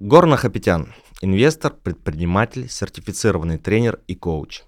Гор 0.00 0.26
Нахапетян– 0.26 0.94
инвестор, 1.22 1.72
предприниматель, 1.72 2.70
сертифицированный 2.70 3.58
тренер 3.58 3.98
и 4.06 4.14
коуч. 4.14 4.62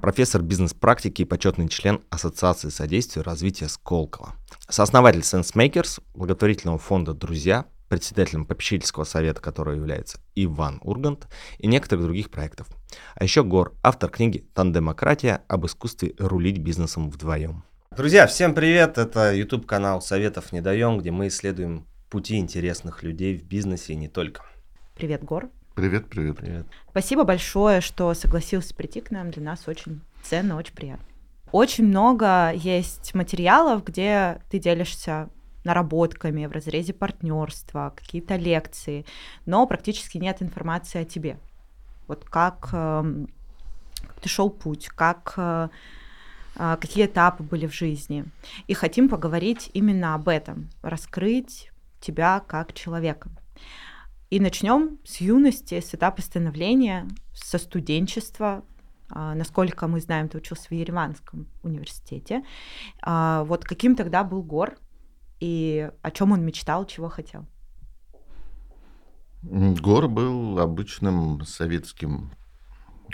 Профессор 0.00 0.40
бизнес-практики 0.40 1.20
и 1.20 1.26
почетный 1.26 1.68
член 1.68 2.00
Ассоциации 2.08 2.70
содействия 2.70 3.20
развития 3.20 3.68
Сколково. 3.68 4.36
Сооснователь 4.70 5.20
SenseMakers, 5.20 6.00
благотворительного 6.14 6.78
фонда 6.78 7.12
«Друзья», 7.12 7.66
председателем 7.90 8.46
попечительского 8.46 9.04
совета, 9.04 9.42
который 9.42 9.76
является 9.76 10.18
Иван 10.34 10.80
Ургант, 10.82 11.28
и 11.58 11.66
некоторых 11.66 12.06
других 12.06 12.30
проектов. 12.30 12.66
А 13.16 13.22
еще 13.22 13.44
Гор, 13.44 13.74
автор 13.82 14.08
книги 14.08 14.48
«Тандемократия. 14.54 15.42
Об 15.48 15.66
искусстве 15.66 16.14
рулить 16.18 16.56
бизнесом 16.56 17.10
вдвоем». 17.10 17.64
Друзья, 17.94 18.26
всем 18.26 18.54
привет! 18.54 18.96
Это 18.96 19.34
YouTube-канал 19.34 20.00
«Советов 20.00 20.52
не 20.52 20.62
даем», 20.62 20.96
где 20.96 21.10
мы 21.10 21.28
исследуем 21.28 21.86
пути 22.08 22.38
интересных 22.38 23.02
людей 23.02 23.36
в 23.36 23.44
бизнесе 23.44 23.92
и 23.92 23.96
не 23.96 24.08
только. 24.08 24.42
Привет, 25.00 25.24
Гор. 25.24 25.48
Привет, 25.76 26.10
привет. 26.10 26.36
Привет. 26.36 26.66
Спасибо 26.90 27.24
большое, 27.24 27.80
что 27.80 28.12
согласился 28.12 28.74
прийти 28.74 29.00
к 29.00 29.10
нам. 29.10 29.30
Для 29.30 29.42
нас 29.42 29.66
очень 29.66 30.02
ценно, 30.22 30.56
очень 30.56 30.74
приятно. 30.74 31.06
Очень 31.52 31.86
много 31.86 32.52
есть 32.52 33.14
материалов, 33.14 33.82
где 33.82 34.42
ты 34.50 34.58
делишься 34.58 35.30
наработками 35.64 36.44
в 36.44 36.52
разрезе 36.52 36.92
партнерства, 36.92 37.94
какие-то 37.96 38.36
лекции, 38.36 39.06
но 39.46 39.66
практически 39.66 40.18
нет 40.18 40.42
информации 40.42 41.00
о 41.00 41.06
тебе. 41.06 41.38
Вот 42.06 42.26
как, 42.26 42.68
э, 42.74 43.24
как 44.02 44.20
ты 44.20 44.28
шел 44.28 44.50
путь, 44.50 44.88
как 44.88 45.32
э, 45.38 45.68
э, 46.56 46.76
какие 46.78 47.06
этапы 47.06 47.42
были 47.42 47.66
в 47.66 47.72
жизни. 47.72 48.26
И 48.66 48.74
хотим 48.74 49.08
поговорить 49.08 49.70
именно 49.72 50.14
об 50.14 50.28
этом, 50.28 50.68
раскрыть 50.82 51.70
тебя 52.02 52.44
как 52.46 52.74
человека. 52.74 53.30
И 54.30 54.38
начнем 54.38 55.00
с 55.04 55.16
юности, 55.16 55.80
с 55.80 55.92
этапа 55.92 56.22
становления, 56.22 57.08
со 57.34 57.58
студенчества. 57.58 58.64
А, 59.08 59.34
насколько 59.34 59.88
мы 59.88 60.00
знаем, 60.00 60.28
ты 60.28 60.38
учился 60.38 60.68
в 60.68 60.72
Ереванском 60.72 61.48
университете. 61.64 62.44
А, 63.02 63.42
вот 63.42 63.64
каким 63.64 63.96
тогда 63.96 64.22
был 64.22 64.44
Гор 64.44 64.78
и 65.40 65.90
о 66.02 66.10
чем 66.12 66.30
он 66.30 66.44
мечтал, 66.44 66.86
чего 66.86 67.08
хотел? 67.08 67.44
Гор 69.42 70.06
был 70.06 70.60
обычным 70.60 71.44
советским 71.44 72.30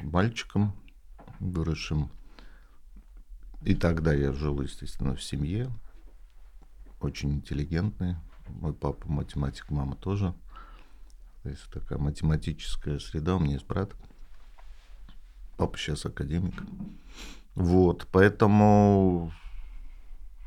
мальчиком, 0.03 0.77
выросшим. 1.41 2.11
И 3.62 3.75
тогда 3.75 4.12
я 4.12 4.33
жил, 4.33 4.61
естественно, 4.61 5.17
в 5.17 5.23
семье, 5.23 5.70
очень 7.01 7.36
интеллигентный. 7.36 8.17
Мой 8.48 8.75
папа 8.75 9.11
математик, 9.11 9.70
мама 9.70 9.97
тоже– 9.97 10.34
то 11.47 11.50
есть 11.50 11.70
такая 11.70 11.97
математическая 12.00 12.98
среда. 12.98 13.36
У 13.36 13.39
меня 13.39 13.52
есть 13.52 13.69
брат. 13.69 13.92
Папа 15.56 15.78
сейчас 15.78 16.05
академик. 16.05 16.55
Вот, 17.55 18.08
поэтому 18.11 19.33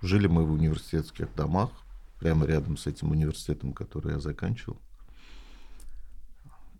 жили 0.01 0.27
мы 0.27 0.43
в 0.45 0.51
университетских 0.51 1.33
домах, 1.35 1.69
прямо 2.19 2.45
рядом 2.45 2.75
с 2.75 2.85
этим 2.85 3.11
университетом, 3.11 3.71
который 3.71 4.11
я 4.11 4.19
заканчивал. 4.19 4.77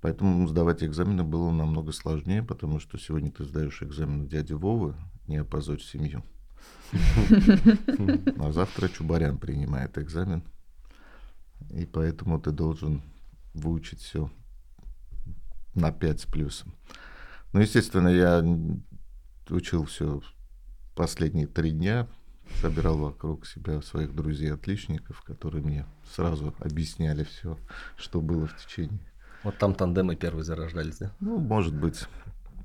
Поэтому 0.02 0.46
сдавать 0.50 0.84
экзамены 0.84 1.24
было 1.24 1.50
намного 1.52 1.94
сложнее, 1.94 2.44
потому 2.44 2.82
что 2.82 2.98
сегодня 2.98 3.32
ты 3.32 3.46
сдаешь 3.46 3.82
экзамен 3.82 4.28
дяди 4.28 4.52
Вовы, 4.52 4.96
не 5.28 5.38
опозорь 5.38 5.82
семью. 5.82 6.26
А 8.38 8.52
завтра 8.52 8.90
Чубарян 8.90 9.38
принимает 9.38 9.98
экзамен. 9.98 10.44
И 11.70 11.86
поэтому 11.86 12.38
ты 12.42 12.52
должен 12.52 13.02
выучить 13.54 14.02
все 14.02 14.30
на 15.76 15.92
5 15.92 16.22
с 16.22 16.26
плюсом. 16.26 16.76
Ну, 17.54 17.62
естественно, 17.62 18.10
я 18.10 18.44
учил 19.50 19.86
все 19.86 20.22
последние 20.96 21.48
три 21.48 21.72
дня, 21.72 22.08
собирал 22.62 22.98
вокруг 22.98 23.48
себя 23.48 23.82
своих 23.82 24.14
друзей-отличников, 24.16 25.22
которые 25.22 25.64
мне 25.64 25.86
сразу 26.14 26.54
объясняли 26.60 27.24
все, 27.24 27.58
что 27.98 28.22
было 28.22 28.48
в 28.48 28.58
течение. 28.58 29.00
Вот 29.44 29.58
там 29.58 29.74
тандемы 29.74 30.16
первые 30.16 30.44
зарождались, 30.44 30.98
да? 30.98 31.12
Ну, 31.20 31.40
может 31.40 31.74
быть. 31.74 32.06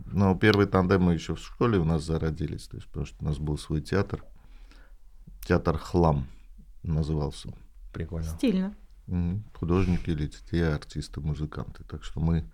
Но 0.06 0.34
первые 0.34 0.66
тандемы 0.66 1.14
еще 1.14 1.34
в 1.34 1.40
школе 1.40 1.78
у 1.78 1.84
нас 1.84 2.02
зародились, 2.02 2.66
то 2.66 2.76
есть, 2.76 2.88
потому 2.88 3.06
что 3.06 3.16
у 3.20 3.24
нас 3.24 3.38
был 3.38 3.56
свой 3.56 3.80
театр. 3.80 4.24
Театр 5.46 5.78
«Хлам» 5.78 6.26
назывался. 6.82 7.54
Прикольно. 7.92 8.28
Стильно 8.28 8.74
художники 9.54 10.10
или 10.10 10.28
те 10.28 10.66
артисты, 10.66 11.20
музыканты. 11.20 11.84
Так 11.84 12.04
что 12.04 12.20
мы 12.20 12.50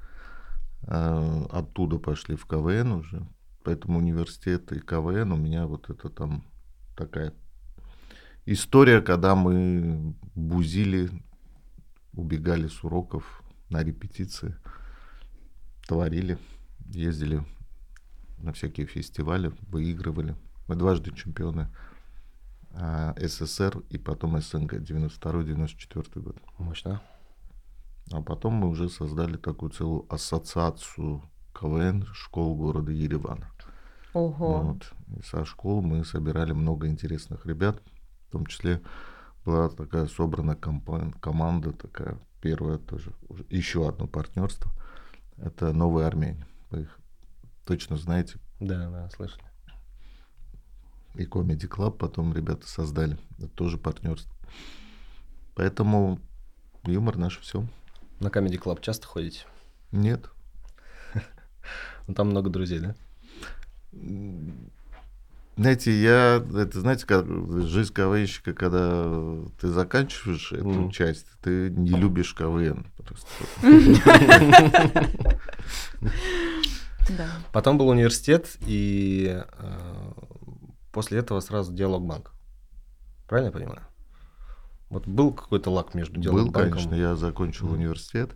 э, 0.82 1.46
оттуда 1.50 1.98
пошли 1.98 2.36
в 2.36 2.46
КВН 2.46 2.92
уже. 2.92 3.26
Поэтому 3.62 3.98
университет 3.98 4.72
и 4.72 4.80
КВН 4.80 5.32
у 5.32 5.36
меня 5.36 5.66
вот 5.66 5.90
это 5.90 6.08
там 6.08 6.44
такая 6.96 7.34
история, 8.46 9.00
когда 9.00 9.34
мы 9.34 10.14
бузили, 10.34 11.10
убегали 12.12 12.68
с 12.68 12.82
уроков 12.82 13.42
на 13.68 13.82
репетиции, 13.82 14.56
творили, 15.86 16.38
ездили 16.86 17.44
на 18.38 18.52
всякие 18.52 18.86
фестивали, 18.86 19.52
выигрывали. 19.68 20.34
Мы 20.66 20.76
дважды 20.76 21.14
чемпионы 21.14 21.68
СССР 22.72 23.82
и 23.90 23.98
потом 23.98 24.40
СНГ, 24.40 24.74
92-94 24.74 26.20
год. 26.20 26.36
Мощно. 26.58 27.00
А 28.12 28.22
потом 28.22 28.54
мы 28.54 28.68
уже 28.68 28.88
создали 28.88 29.36
такую 29.36 29.70
целую 29.70 30.06
ассоциацию 30.12 31.22
КВН 31.54 32.06
школ 32.12 32.56
города 32.56 32.90
Еревана. 32.92 33.50
Ого. 34.12 34.62
Вот. 34.62 34.92
И 35.16 35.22
со 35.22 35.44
школ 35.44 35.82
мы 35.82 36.04
собирали 36.04 36.52
много 36.52 36.88
интересных 36.88 37.46
ребят, 37.46 37.80
в 38.28 38.32
том 38.32 38.46
числе 38.46 38.80
была 39.44 39.68
такая 39.68 40.06
собрана 40.06 40.56
компания, 40.56 41.12
команда 41.20 41.72
такая, 41.72 42.18
первая 42.40 42.78
тоже, 42.78 43.12
еще 43.48 43.88
одно 43.88 44.06
партнерство. 44.06 44.70
Это 45.36 45.72
«Новые 45.72 46.06
армяне». 46.06 46.46
Вы 46.70 46.82
их 46.82 46.98
точно 47.64 47.96
знаете? 47.96 48.38
Да, 48.60 48.90
да, 48.90 49.08
слышали 49.10 49.49
и 51.14 51.24
Comedy 51.24 51.68
Club 51.68 51.96
потом 51.96 52.34
ребята 52.34 52.66
создали. 52.66 53.18
Это 53.38 53.48
тоже 53.48 53.78
партнерство. 53.78 54.32
Поэтому 55.54 56.20
юмор 56.84 57.16
наш 57.16 57.38
все. 57.40 57.66
На 58.20 58.28
Comedy 58.28 58.58
Club 58.58 58.80
часто 58.80 59.06
ходите? 59.06 59.44
Нет. 59.92 60.30
Ну 62.06 62.14
там 62.14 62.30
много 62.30 62.50
друзей, 62.50 62.80
да? 62.80 62.94
Знаете, 65.56 65.92
я, 65.92 66.44
это 66.56 66.80
знаете, 66.80 67.06
как 67.06 67.26
жизнь 67.68 67.92
КВНщика, 67.92 68.54
когда 68.54 69.36
ты 69.60 69.68
заканчиваешь 69.68 70.52
эту 70.52 70.86
mm. 70.86 70.90
часть, 70.90 71.26
ты 71.42 71.70
не 71.70 71.90
любишь 71.90 72.34
КВН. 72.34 72.86
Потом 77.52 77.78
был 77.78 77.88
университет, 77.88 78.56
и 78.66 79.42
э, 79.58 80.12
после 80.92 81.18
этого 81.18 81.40
сразу 81.40 81.72
Диалогбанк. 81.72 82.32
Правильно 83.28 83.48
я 83.48 83.52
понимаю? 83.52 83.82
Вот 84.88 85.06
был 85.06 85.32
какой-то 85.32 85.70
лак 85.70 85.94
между 85.94 86.20
Диалогбанком? 86.20 86.62
Был, 86.62 86.70
конечно. 86.70 86.94
Я 86.94 87.14
закончил 87.16 87.68
mm. 87.68 87.74
университет, 87.74 88.34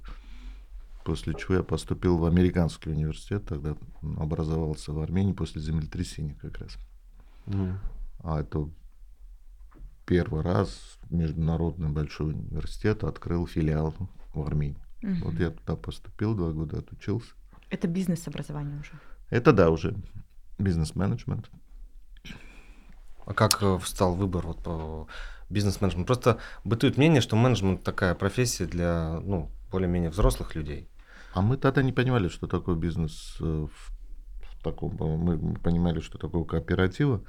после 1.04 1.34
чего 1.34 1.56
я 1.56 1.62
поступил 1.62 2.16
в 2.16 2.24
американский 2.24 2.90
университет, 2.90 3.46
тогда 3.46 3.76
образовался 4.18 4.92
в 4.92 5.00
Армении 5.00 5.32
после 5.32 5.60
землетрясения 5.60 6.34
как 6.40 6.58
раз. 6.58 6.76
Mm. 7.46 7.76
А 8.22 8.40
это 8.40 8.70
первый 10.06 10.42
раз 10.42 10.98
международный 11.10 11.88
большой 11.88 12.30
университет 12.30 13.04
открыл 13.04 13.46
филиал 13.46 13.94
в 14.34 14.46
Армении. 14.46 14.82
Mm-hmm. 15.02 15.24
Вот 15.24 15.34
я 15.34 15.50
туда 15.50 15.76
поступил, 15.76 16.34
два 16.34 16.52
года 16.52 16.78
отучился. 16.78 17.32
Это 17.70 17.88
бизнес-образование 17.88 18.78
уже? 18.78 18.92
Это 19.30 19.52
да, 19.52 19.70
уже 19.70 19.96
бизнес-менеджмент. 20.58 21.50
А 23.26 23.34
как 23.34 23.62
э, 23.62 23.78
встал 23.78 24.14
выбор 24.14 24.46
вот 24.46 24.62
по 24.62 25.08
бизнес-менеджменту? 25.50 26.06
Просто 26.06 26.38
бытует 26.64 26.96
мнение, 26.96 27.20
что 27.20 27.36
менеджмент 27.36 27.82
такая 27.82 28.14
профессия 28.14 28.66
для 28.66 29.20
ну, 29.20 29.50
более-менее 29.70 30.10
взрослых 30.10 30.54
людей. 30.54 30.88
А 31.32 31.42
мы 31.42 31.56
тогда 31.56 31.82
не 31.82 31.92
понимали, 31.92 32.28
что 32.28 32.46
такое 32.46 32.76
бизнес 32.76 33.36
э, 33.40 33.44
в 33.44 34.62
таком. 34.62 34.96
Мы 34.96 35.54
понимали, 35.56 36.00
что 36.00 36.18
такое 36.18 36.44
кооператива. 36.44 37.22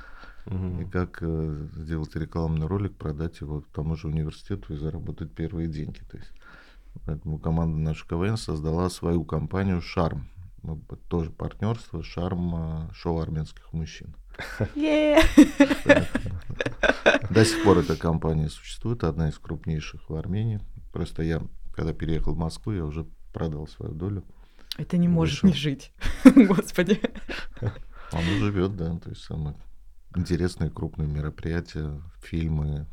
Угу. 0.46 0.82
И 0.82 0.86
как 0.86 1.20
э, 1.22 1.68
сделать 1.76 2.16
рекламный 2.16 2.68
ролик, 2.68 2.96
продать 2.96 3.42
его 3.42 3.64
тому 3.74 3.96
же 3.96 4.08
университету 4.08 4.74
и 4.74 4.78
заработать 4.78 5.34
первые 5.34 5.68
деньги. 5.68 6.00
То 6.10 6.18
есть, 6.18 6.32
поэтому 7.06 7.40
команда 7.40 7.78
наша 7.78 8.08
КВН 8.08 8.38
создала 8.38 8.90
свою 8.90 9.24
компанию 9.24 9.82
«Шарм». 9.82 10.28
Мы 10.62 10.80
тоже 11.10 11.32
партнерство 11.32 12.04
«Шарм» 12.04 12.92
шоу 12.94 13.20
армянских 13.20 13.72
мужчин. 13.74 14.16
До 17.30 17.46
сих 17.46 17.64
пор 17.64 17.80
эта 17.80 17.96
компания 17.96 18.50
существует, 18.50 19.04
одна 19.04 19.30
из 19.30 19.38
крупнейших 19.38 20.10
в 20.10 20.16
Армении. 20.16 20.60
Просто 20.92 21.24
я, 21.24 21.42
когда 21.74 21.94
переехал 21.94 22.34
в 22.34 22.38
Москву, 22.38 22.74
я 22.74 22.86
уже 22.86 23.06
продал 23.34 23.68
свою 23.68 23.94
долю. 23.94 24.24
Это 24.78 24.98
не 24.98 25.08
может 25.08 25.44
не 25.44 25.54
жить. 25.54 25.94
Господи. 26.24 27.00
Он 28.12 28.24
живет, 28.40 28.76
да, 28.76 28.98
то 28.98 29.10
есть 29.10 29.24
самые 29.24 29.56
интересные 30.16 30.70
крупные 30.70 31.08
мероприятия, 31.08 32.02
фильмы, 32.22 32.88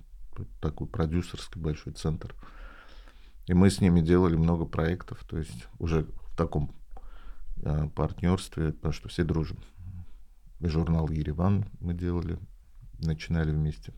такой 0.60 0.86
продюсерский 0.86 1.60
большой 1.60 1.92
центр. 1.92 2.34
И 3.46 3.54
мы 3.54 3.70
с 3.70 3.80
ними 3.80 4.00
делали 4.00 4.36
много 4.36 4.64
проектов, 4.64 5.24
то 5.28 5.38
есть 5.38 5.66
уже 5.78 6.02
в 6.04 6.36
таком 6.36 6.74
а, 7.64 7.88
партнерстве, 7.88 8.72
потому 8.72 8.92
что 8.92 9.08
все 9.08 9.24
дружим. 9.24 9.58
Журнал 10.68 11.08
Ереван 11.08 11.66
мы 11.80 11.94
делали, 11.94 12.38
начинали 12.98 13.50
вместе. 13.50 13.92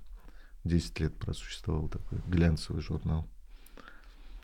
10 0.65 1.01
лет 1.01 1.15
просуществовал 1.15 1.89
такой 1.89 2.21
глянцевый 2.27 2.83
журнал. 2.83 3.29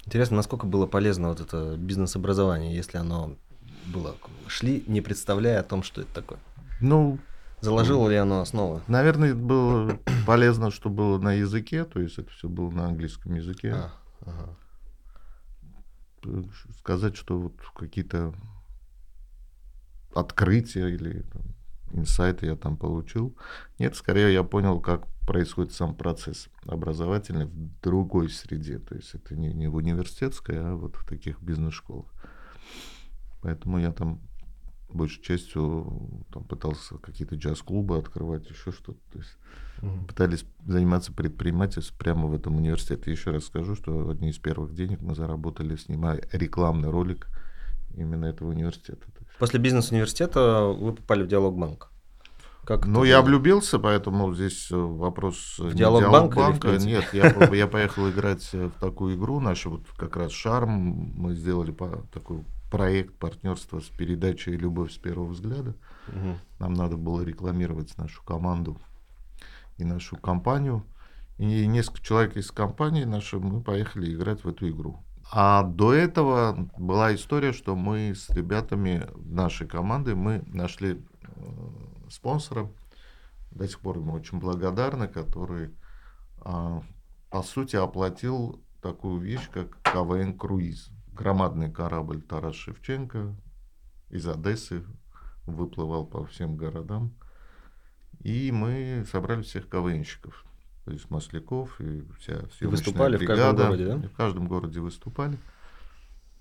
Интересно, 0.07 0.37
насколько 0.37 0.67
было 0.67 0.87
полезно 0.87 1.29
вот 1.29 1.41
это 1.41 1.77
бизнес-образование, 1.77 2.75
если 2.75 2.99
оно 2.99 3.37
было... 3.87 4.17
Шли, 4.47 4.85
не 4.87 5.01
представляя 5.01 5.61
о 5.61 5.65
том, 5.65 5.83
что 5.83 6.03
это 6.03 6.13
такое. 6.15 6.39
Ну, 6.81 7.19
Заложило 7.61 8.09
ли 8.09 8.17
оно 8.17 8.41
основы? 8.41 8.81
наверное, 8.89 9.35
было 9.35 9.99
полезно, 10.27 10.71
что 10.71 10.89
было 10.89 11.19
на 11.19 11.35
языке, 11.35 11.85
то 11.85 12.01
есть 12.01 12.19
это 12.19 12.31
все 12.31 12.49
было 12.49 12.71
на 12.71 12.87
английском 12.87 13.35
языке. 13.35 13.73
А, 13.75 13.93
ага. 14.25 14.57
Сказать, 16.79 17.17
что 17.17 17.39
вот 17.39 17.55
какие-то 17.75 18.35
открытия 20.15 20.89
или 20.89 21.23
там, 21.23 21.43
инсайты 21.93 22.47
я 22.47 22.57
там 22.57 22.77
получил. 22.77 23.37
Нет, 23.79 23.97
скорее 23.97 24.33
я 24.33 24.43
понял, 24.43 24.81
как 24.81 25.07
происходит 25.27 25.73
сам 25.73 25.95
процесс 25.95 26.49
образовательный 26.67 27.47
в 27.47 27.81
другой 27.83 28.31
среде. 28.31 28.79
То 28.79 28.97
есть 28.97 29.15
это 29.15 29.37
не, 29.37 29.53
не 29.53 29.69
в 29.69 29.77
университетской, 29.77 30.59
а 30.61 30.75
вот 30.75 30.97
в 30.97 31.07
таких 31.07 31.41
бизнес-школах. 31.41 32.07
Поэтому 33.43 33.79
я 33.79 33.93
там 33.93 34.21
большей 34.93 35.23
частью 35.23 36.25
там, 36.33 36.45
пытался 36.45 36.99
какие-то 36.99 37.37
джаз-клубы 37.37 37.97
открывать, 37.97 38.49
еще 38.51 38.73
что-то. 38.73 38.99
То 39.13 39.19
есть 39.19 39.37
Мгм. 39.83 40.07
пытались 40.07 40.45
заниматься 40.67 41.13
предпринимательством 41.13 41.99
прямо 41.99 42.27
в 42.27 42.35
этом 42.35 42.57
университете. 42.57 43.11
Еще 43.11 43.31
раз 43.31 43.45
скажу, 43.45 43.75
что 43.75 44.11
одни 44.11 44.31
из 44.31 44.39
первых 44.39 44.75
денег 44.75 45.01
мы 45.01 45.15
заработали, 45.15 45.77
снимая 45.77 46.21
рекламный 46.33 46.91
ролик 46.91 47.29
именно 47.97 48.27
этого 48.27 48.51
университета. 48.51 49.07
То 49.13 49.25
После 49.41 49.59
бизнес-университета 49.59 50.67
вы 50.67 50.93
попали 50.93 51.23
в 51.23 51.27
диалог-банк. 51.27 51.91
Как 52.65 52.87
Ну, 52.87 53.05
я 53.05 53.21
было? 53.23 53.31
влюбился, 53.31 53.79
поэтому 53.79 54.35
здесь 54.35 54.71
э, 54.71 54.77
вопрос 54.77 55.57
э, 55.59 55.65
не 55.65 55.73
Диалог-банк 55.73 56.37
или 56.37 56.43
в 56.43 56.61
Диалог-банка. 56.61 56.69
принципе? 56.69 56.93
Нет, 56.93 57.15
я, 57.15 57.55
я 57.57 57.67
поехал 57.67 58.11
играть 58.11 58.49
э, 58.53 58.67
в 58.67 58.79
такую 58.79 59.17
игру. 59.17 59.41
Наш 59.41 59.65
вот 59.65 59.83
как 59.97 60.17
раз 60.17 60.31
шарм. 60.31 60.71
Мы 61.17 61.35
сделали 61.35 61.73
по, 61.73 62.05
такой 62.13 62.45
проект 62.71 63.15
партнерства 63.19 63.81
с 63.81 63.87
передачей 63.87 64.53
«Любовь 64.53 64.93
с 64.93 64.99
первого 64.99 65.29
взгляда». 65.31 65.75
Мгм. 66.09 66.39
Нам 66.59 66.75
надо 66.75 66.97
было 66.97 67.23
рекламировать 67.23 67.97
нашу 67.97 68.23
команду 68.23 68.79
и 69.79 69.85
нашу 69.85 70.17
компанию. 70.17 70.85
И 71.39 71.67
несколько 71.67 72.03
человек 72.03 72.37
из 72.37 72.51
компании 72.51 73.05
нашей, 73.05 73.41
мы 73.41 73.63
поехали 73.63 74.15
играть 74.15 74.45
в 74.45 74.49
эту 74.49 74.69
игру. 74.69 75.03
А 75.33 75.63
до 75.63 75.93
этого 75.93 76.69
была 76.77 77.15
история, 77.15 77.53
что 77.53 77.77
мы 77.77 78.15
с 78.17 78.29
ребятами 78.31 79.07
нашей 79.15 79.69
команды, 79.69 80.17
мы 80.17 80.43
нашли 80.47 80.95
э, 80.95 81.01
спонсора, 82.11 82.69
до 83.53 83.69
сих 83.69 83.79
пор 83.79 83.99
ему 83.99 84.13
очень 84.13 84.41
благодарны, 84.41 85.07
который, 85.07 85.71
а, 86.41 86.83
по 87.31 87.43
сути, 87.43 87.77
оплатил 87.77 88.61
такую 88.81 89.21
вещь, 89.21 89.49
как 89.53 89.81
КВН 89.83 90.37
«Круиз». 90.37 90.91
Громадный 91.13 91.71
корабль 91.71 92.23
Тарас 92.23 92.55
Шевченко 92.55 93.35
из 94.09 94.27
Одессы 94.27 94.85
выплывал 95.47 96.07
по 96.07 96.25
всем 96.27 96.57
городам. 96.57 97.13
И 98.21 98.51
мы 98.53 99.05
собрали 99.11 99.43
всех 99.43 99.69
КВНщиков. 99.69 100.45
То 100.91 100.95
есть 100.95 101.09
Масляков 101.09 101.81
и 101.81 102.05
вся 102.19 102.33
съемочная 102.33 102.69
выступали 102.69 103.17
в 103.17 103.25
каждом 103.25 103.55
бригада. 103.55 103.67
городе, 103.67 103.87
да? 103.87 103.95
И 103.95 104.09
В 104.09 104.13
каждом 104.13 104.49
городе 104.49 104.81
выступали. 104.81 105.39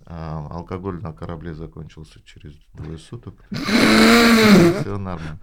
А 0.08 0.48
алкоголь 0.50 1.00
на 1.04 1.14
корабле 1.14 1.54
закончился 1.54 2.20
через 2.24 2.56
двое 2.74 2.98
суток. 2.98 3.36
Все 3.52 4.98
нормально. 4.98 5.40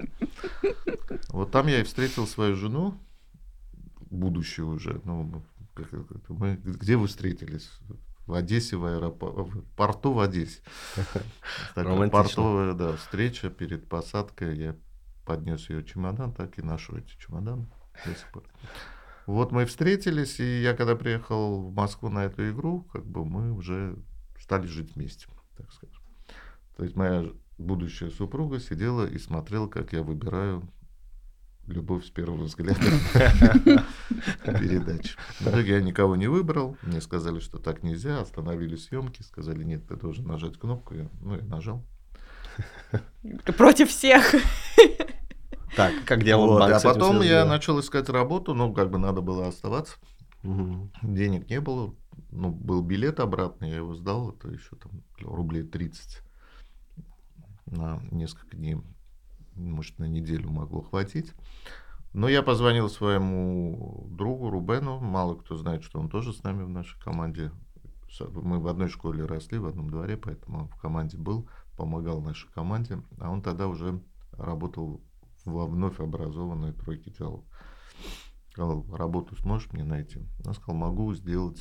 Вот 1.28 1.52
там 1.52 1.68
я 1.68 1.82
и 1.82 1.84
встретил 1.84 2.26
свою 2.26 2.56
жену, 2.56 2.98
будущую 4.10 4.70
уже. 4.70 5.00
Ну, 5.04 5.40
как 5.74 5.92
мы, 6.28 6.56
где 6.56 6.96
вы 6.96 7.06
встретились? 7.06 7.70
В 8.26 8.34
Одессе, 8.34 8.76
в 8.76 8.86
аэропорту, 8.86 9.44
в 9.44 9.62
порту 9.76 10.14
в 10.14 10.18
Одессе. 10.18 10.62
Такая 11.76 12.10
портовая, 12.10 12.72
да, 12.72 12.96
встреча 12.96 13.50
перед 13.50 13.88
посадкой. 13.88 14.58
Я 14.58 14.76
поднес 15.24 15.70
ее 15.70 15.84
чемодан, 15.84 16.34
так 16.34 16.58
и 16.58 16.62
ношу 16.62 16.96
эти 16.96 17.16
чемоданы 17.20 17.68
до 18.04 18.14
сих 18.14 18.28
пор. 18.32 18.42
Вот 19.26 19.50
мы 19.50 19.66
встретились, 19.66 20.38
и 20.38 20.62
я 20.62 20.74
когда 20.74 20.94
приехал 20.94 21.60
в 21.60 21.74
Москву 21.74 22.08
на 22.08 22.24
эту 22.24 22.48
игру, 22.50 22.86
как 22.92 23.04
бы 23.04 23.24
мы 23.24 23.52
уже 23.52 23.96
стали 24.40 24.66
жить 24.66 24.94
вместе, 24.94 25.26
так 25.56 25.72
скажем. 25.72 26.02
То 26.76 26.84
есть 26.84 26.94
моя 26.94 27.26
будущая 27.58 28.10
супруга 28.10 28.60
сидела 28.60 29.06
и 29.06 29.18
смотрела, 29.18 29.66
как 29.66 29.92
я 29.92 30.02
выбираю 30.02 30.62
любовь 31.66 32.06
с 32.06 32.10
первого 32.10 32.44
взгляда 32.44 32.80
передач. 34.44 35.16
В 35.40 35.48
итоге 35.48 35.72
я 35.72 35.80
никого 35.80 36.14
не 36.14 36.28
выбрал, 36.28 36.76
мне 36.82 37.00
сказали, 37.00 37.40
что 37.40 37.58
так 37.58 37.82
нельзя, 37.82 38.20
остановили 38.20 38.76
съемки, 38.76 39.22
сказали, 39.22 39.64
нет, 39.64 39.88
ты 39.88 39.96
должен 39.96 40.26
нажать 40.26 40.58
кнопку, 40.58 40.94
я, 40.94 41.08
ну, 41.20 41.34
я 41.36 41.42
нажал. 41.42 41.84
Против 43.56 43.90
всех. 43.90 44.34
Так, 45.76 45.92
как 46.06 46.18
Вот, 46.18 46.24
диалог-банк 46.24 46.72
а 46.72 46.80
потом 46.80 47.20
я 47.20 47.44
начал 47.44 47.78
искать 47.80 48.08
работу, 48.08 48.54
ну, 48.54 48.72
как 48.72 48.90
бы 48.90 48.98
надо 48.98 49.20
было 49.20 49.46
оставаться. 49.46 49.96
Мгм. 50.42 50.90
Денег 51.02 51.50
не 51.50 51.60
было. 51.60 51.94
Ну, 52.30 52.50
был 52.50 52.82
билет 52.82 53.20
обратный, 53.20 53.70
я 53.70 53.76
его 53.76 53.94
сдал, 53.94 54.30
это 54.30 54.48
еще 54.48 54.76
там 54.76 55.02
рублей 55.20 55.62
30 55.64 56.22
на 57.66 58.00
несколько 58.10 58.56
дней, 58.56 58.76
может, 59.54 59.98
на 59.98 60.04
неделю 60.04 60.50
могло 60.50 60.82
хватить. 60.82 61.32
Но 62.12 62.28
я 62.28 62.42
позвонил 62.42 62.88
своему 62.88 64.06
другу 64.10 64.48
Рубену, 64.48 65.00
мало 65.00 65.34
кто 65.36 65.56
знает, 65.56 65.82
что 65.82 66.00
он 66.00 66.08
тоже 66.08 66.32
с 66.32 66.42
нами 66.42 66.62
в 66.62 66.70
нашей 66.70 66.98
команде. 67.00 67.52
Мы 68.30 68.60
в 68.60 68.68
одной 68.68 68.88
школе 68.88 69.26
росли, 69.26 69.58
в 69.58 69.66
одном 69.66 69.90
дворе, 69.90 70.16
поэтому 70.16 70.60
он 70.60 70.68
в 70.68 70.76
команде 70.76 71.18
был, 71.18 71.48
помогал 71.76 72.22
нашей 72.22 72.48
команде, 72.52 73.02
а 73.18 73.30
он 73.30 73.42
тогда 73.42 73.66
уже 73.68 74.00
работал 74.32 75.02
во 75.46 75.66
вновь 75.66 76.00
образованной 76.00 76.72
тройке 76.72 77.10
диалог. 77.10 77.44
Сказал, 78.52 78.84
работу 78.92 79.36
сможешь 79.36 79.70
мне 79.72 79.84
найти? 79.84 80.20
Я 80.44 80.52
сказал, 80.54 80.76
могу 80.76 81.14
сделать 81.14 81.60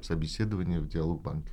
собеседование 0.00 0.80
в 0.80 0.88
диалог-банке. 0.88 1.52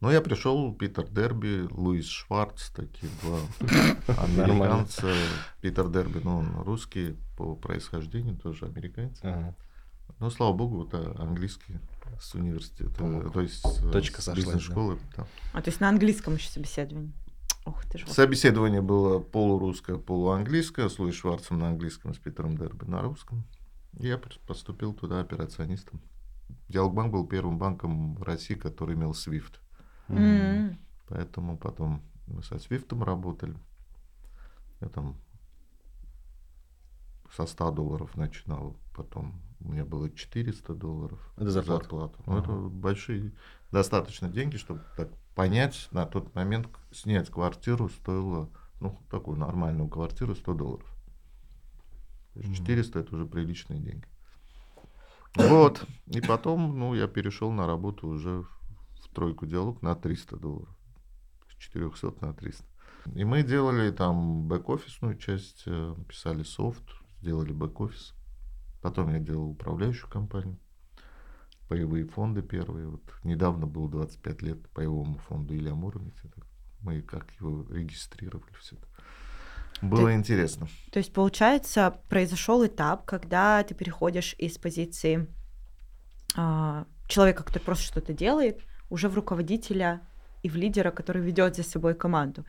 Ну, 0.00 0.10
я 0.10 0.20
пришел, 0.20 0.74
Питер 0.74 1.08
Дерби, 1.08 1.66
Луис 1.70 2.06
Шварц, 2.06 2.68
такие 2.70 3.10
два 3.22 3.38
американца. 4.22 5.10
Питер 5.62 5.88
Дерби, 5.88 6.20
ну, 6.22 6.38
он 6.38 6.54
русский 6.64 7.16
по 7.38 7.56
происхождению, 7.56 8.36
тоже 8.36 8.66
американец. 8.66 9.18
Ага. 9.22 9.54
Ну, 10.18 10.30
слава 10.30 10.52
богу, 10.52 10.84
это 10.84 11.14
английский 11.18 11.78
с 12.20 12.34
университета, 12.34 12.90
Помог. 12.90 13.32
то 13.32 13.40
есть 13.40 13.60
с- 13.66 13.90
Точка 13.90 14.20
с 14.20 14.24
сошлась, 14.26 14.44
да. 14.44 14.52
бизнес-школы. 14.52 14.98
да. 15.16 15.26
А 15.54 15.62
то 15.62 15.70
есть 15.70 15.80
на 15.80 15.88
английском 15.88 16.34
еще 16.34 16.48
собеседование. 16.50 17.12
Ух 17.66 17.84
ты 17.86 17.98
ж. 17.98 18.06
Собеседование 18.06 18.80
было 18.80 19.18
полурусское, 19.18 19.96
полуанглийское, 19.98 20.88
с 20.88 20.98
Луис 20.98 21.14
Шварцем 21.16 21.58
на 21.58 21.68
английском, 21.68 22.14
с 22.14 22.18
Питером 22.18 22.56
Дерби 22.56 22.84
на 22.84 23.02
русском. 23.02 23.44
Я 23.98 24.14
пос- 24.16 24.38
поступил 24.46 24.94
туда 24.94 25.20
операционистом. 25.20 26.00
Диалогбанк 26.68 27.12
был 27.12 27.26
первым 27.26 27.58
банком 27.58 28.14
в 28.14 28.22
России, 28.22 28.54
который 28.54 28.94
имел 28.94 29.12
SWIFT. 29.12 29.58
М. 30.08 30.78
Поэтому 31.08 31.56
потом 31.58 32.02
мы 32.26 32.42
со 32.42 32.58
Свифтом 32.58 33.02
работали. 33.02 33.56
Я 34.80 34.88
там 34.88 35.16
со 37.34 37.46
100 37.46 37.70
долларов 37.72 38.16
начинал, 38.16 38.76
потом 38.94 39.40
у 39.60 39.72
меня 39.72 39.84
было 39.84 40.10
400 40.10 40.74
долларов 40.74 41.32
Это 41.36 41.50
зарплата? 41.50 42.18
Ну, 42.26 42.38
это 42.38 42.52
Ага. 42.52 42.68
большие, 42.68 43.32
достаточно 43.72 44.28
деньги, 44.28 44.56
чтобы 44.56 44.82
так 44.96 45.08
понять, 45.36 45.88
на 45.92 46.04
тот 46.06 46.34
момент 46.34 46.68
снять 46.90 47.30
квартиру 47.30 47.88
стоило, 47.88 48.50
ну, 48.80 48.98
такую 49.08 49.38
нормальную 49.38 49.88
квартиру 49.88 50.34
100 50.34 50.54
долларов. 50.54 50.88
То 52.34 52.40
есть 52.40 52.50
Мгм. 52.50 52.66
400 52.66 52.98
это 52.98 53.14
уже 53.14 53.26
приличные 53.26 53.78
деньги. 53.78 54.06
Вот. 55.36 55.84
И 56.06 56.20
потом, 56.20 56.76
ну, 56.76 56.94
я 56.94 57.06
перешел 57.06 57.52
на 57.52 57.66
работу 57.66 58.08
уже 58.08 58.42
в 58.42 58.56
в 59.06 59.14
тройку 59.14 59.46
диалог 59.46 59.82
на 59.82 59.94
300 59.94 60.36
долларов. 60.36 60.68
С 61.48 61.54
400 61.56 62.14
на 62.20 62.34
300. 62.34 62.64
И 63.14 63.24
мы 63.24 63.42
делали 63.42 63.90
там 63.90 64.48
бэк-офисную 64.48 65.16
часть, 65.16 65.62
э, 65.66 65.94
писали 66.08 66.42
софт, 66.42 66.82
сделали 67.20 67.52
бэк-офис. 67.52 68.14
Потом 68.82 69.12
я 69.12 69.18
делал 69.18 69.50
управляющую 69.50 70.10
компанию. 70.10 70.58
Паевые 71.68 72.06
фонды 72.06 72.42
первые. 72.42 72.88
Вот 72.88 73.02
недавно 73.24 73.66
было 73.66 73.88
25 73.88 74.42
лет 74.42 74.68
паевому 74.70 75.18
фонду 75.18 75.54
Илья 75.54 75.74
Муромец. 75.74 76.14
Мы 76.80 77.02
как 77.02 77.30
его 77.40 77.66
регистрировали 77.70 78.52
все 78.60 78.76
это. 78.76 78.86
Было 79.82 80.08
ты, 80.08 80.14
интересно. 80.14 80.68
То 80.90 80.98
есть, 80.98 81.12
получается, 81.12 81.98
произошел 82.08 82.64
этап, 82.66 83.04
когда 83.04 83.62
ты 83.62 83.74
переходишь 83.74 84.34
из 84.38 84.56
позиции 84.56 85.26
а, 86.34 86.86
человека, 87.08 87.44
который 87.44 87.62
просто 87.62 87.84
что-то 87.84 88.12
делает, 88.12 88.60
уже 88.88 89.08
в 89.08 89.14
руководителя 89.14 90.00
и 90.42 90.48
в 90.48 90.56
лидера, 90.56 90.90
который 90.90 91.22
ведет 91.22 91.56
за 91.56 91.62
собой 91.62 91.94
команду. 91.94 92.44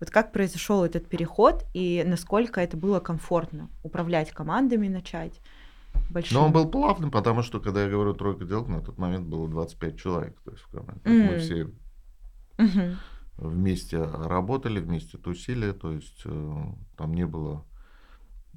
Вот 0.00 0.10
как 0.10 0.32
произошел 0.32 0.84
этот 0.84 1.08
переход 1.08 1.64
и 1.72 2.04
насколько 2.06 2.60
это 2.60 2.76
было 2.76 3.00
комфортно 3.00 3.70
управлять 3.82 4.30
командами 4.30 4.88
начать? 4.88 5.40
Большим. 6.10 6.38
Но 6.38 6.46
он 6.46 6.52
был 6.52 6.68
плавным, 6.70 7.10
потому 7.10 7.42
что, 7.42 7.60
когда 7.60 7.84
я 7.84 7.90
говорю 7.90 8.14
тройка 8.14 8.44
делок, 8.44 8.68
на 8.68 8.80
тот 8.80 8.98
момент 8.98 9.26
было 9.26 9.48
25 9.48 9.98
человек. 9.98 10.40
То 10.44 10.50
есть 10.52 10.62
в 10.62 10.68
команде. 10.70 11.00
Mm. 11.04 11.30
Мы 11.30 11.38
все 11.38 11.70
mm-hmm. 12.58 12.96
вместе 13.38 14.02
работали, 14.02 14.80
вместе 14.80 15.18
тусили. 15.18 15.72
То 15.72 15.92
есть 15.92 16.22
э, 16.24 16.64
там 16.96 17.14
не 17.14 17.26
было... 17.26 17.64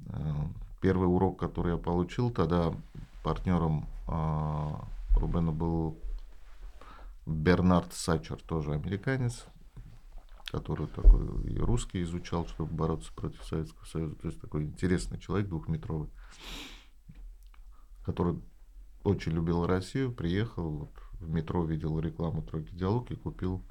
Э, 0.06 0.34
первый 0.80 1.08
урок, 1.08 1.38
который 1.38 1.72
я 1.72 1.78
получил 1.78 2.30
тогда 2.30 2.72
партнером 3.22 3.86
э, 4.08 5.18
Рубена 5.18 5.52
был 5.52 5.98
Бернард 7.26 7.92
Сачер, 7.92 8.40
тоже 8.42 8.72
американец, 8.72 9.46
который 10.50 10.86
такой 10.86 11.52
и 11.52 11.58
русский 11.58 12.02
изучал, 12.02 12.46
чтобы 12.46 12.72
бороться 12.72 13.12
против 13.14 13.44
Советского 13.44 13.84
Союза. 13.84 14.16
То 14.16 14.28
есть 14.28 14.40
такой 14.40 14.64
интересный 14.64 15.18
человек, 15.18 15.48
двухметровый, 15.48 16.08
который 18.04 18.40
очень 19.04 19.32
любил 19.32 19.66
Россию, 19.66 20.12
приехал, 20.12 20.70
вот, 20.70 20.92
в 21.20 21.28
метро 21.28 21.64
видел 21.64 21.98
рекламу 21.98 22.42
«Тройки 22.42 22.74
диалог» 22.74 23.10
и 23.10 23.16
купил 23.16 23.62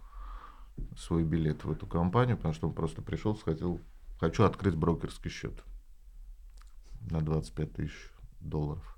свой 0.97 1.23
билет 1.23 1.63
в 1.63 1.71
эту 1.71 1.85
компанию, 1.87 2.37
потому 2.37 2.53
что 2.53 2.67
он 2.67 2.73
просто 2.73 3.01
пришел, 3.01 3.35
хотел, 3.35 3.79
хочу 4.19 4.43
открыть 4.43 4.75
брокерский 4.75 5.29
счет 5.29 5.63
на 7.09 7.21
25 7.21 7.73
тысяч 7.73 8.11
долларов. 8.39 8.97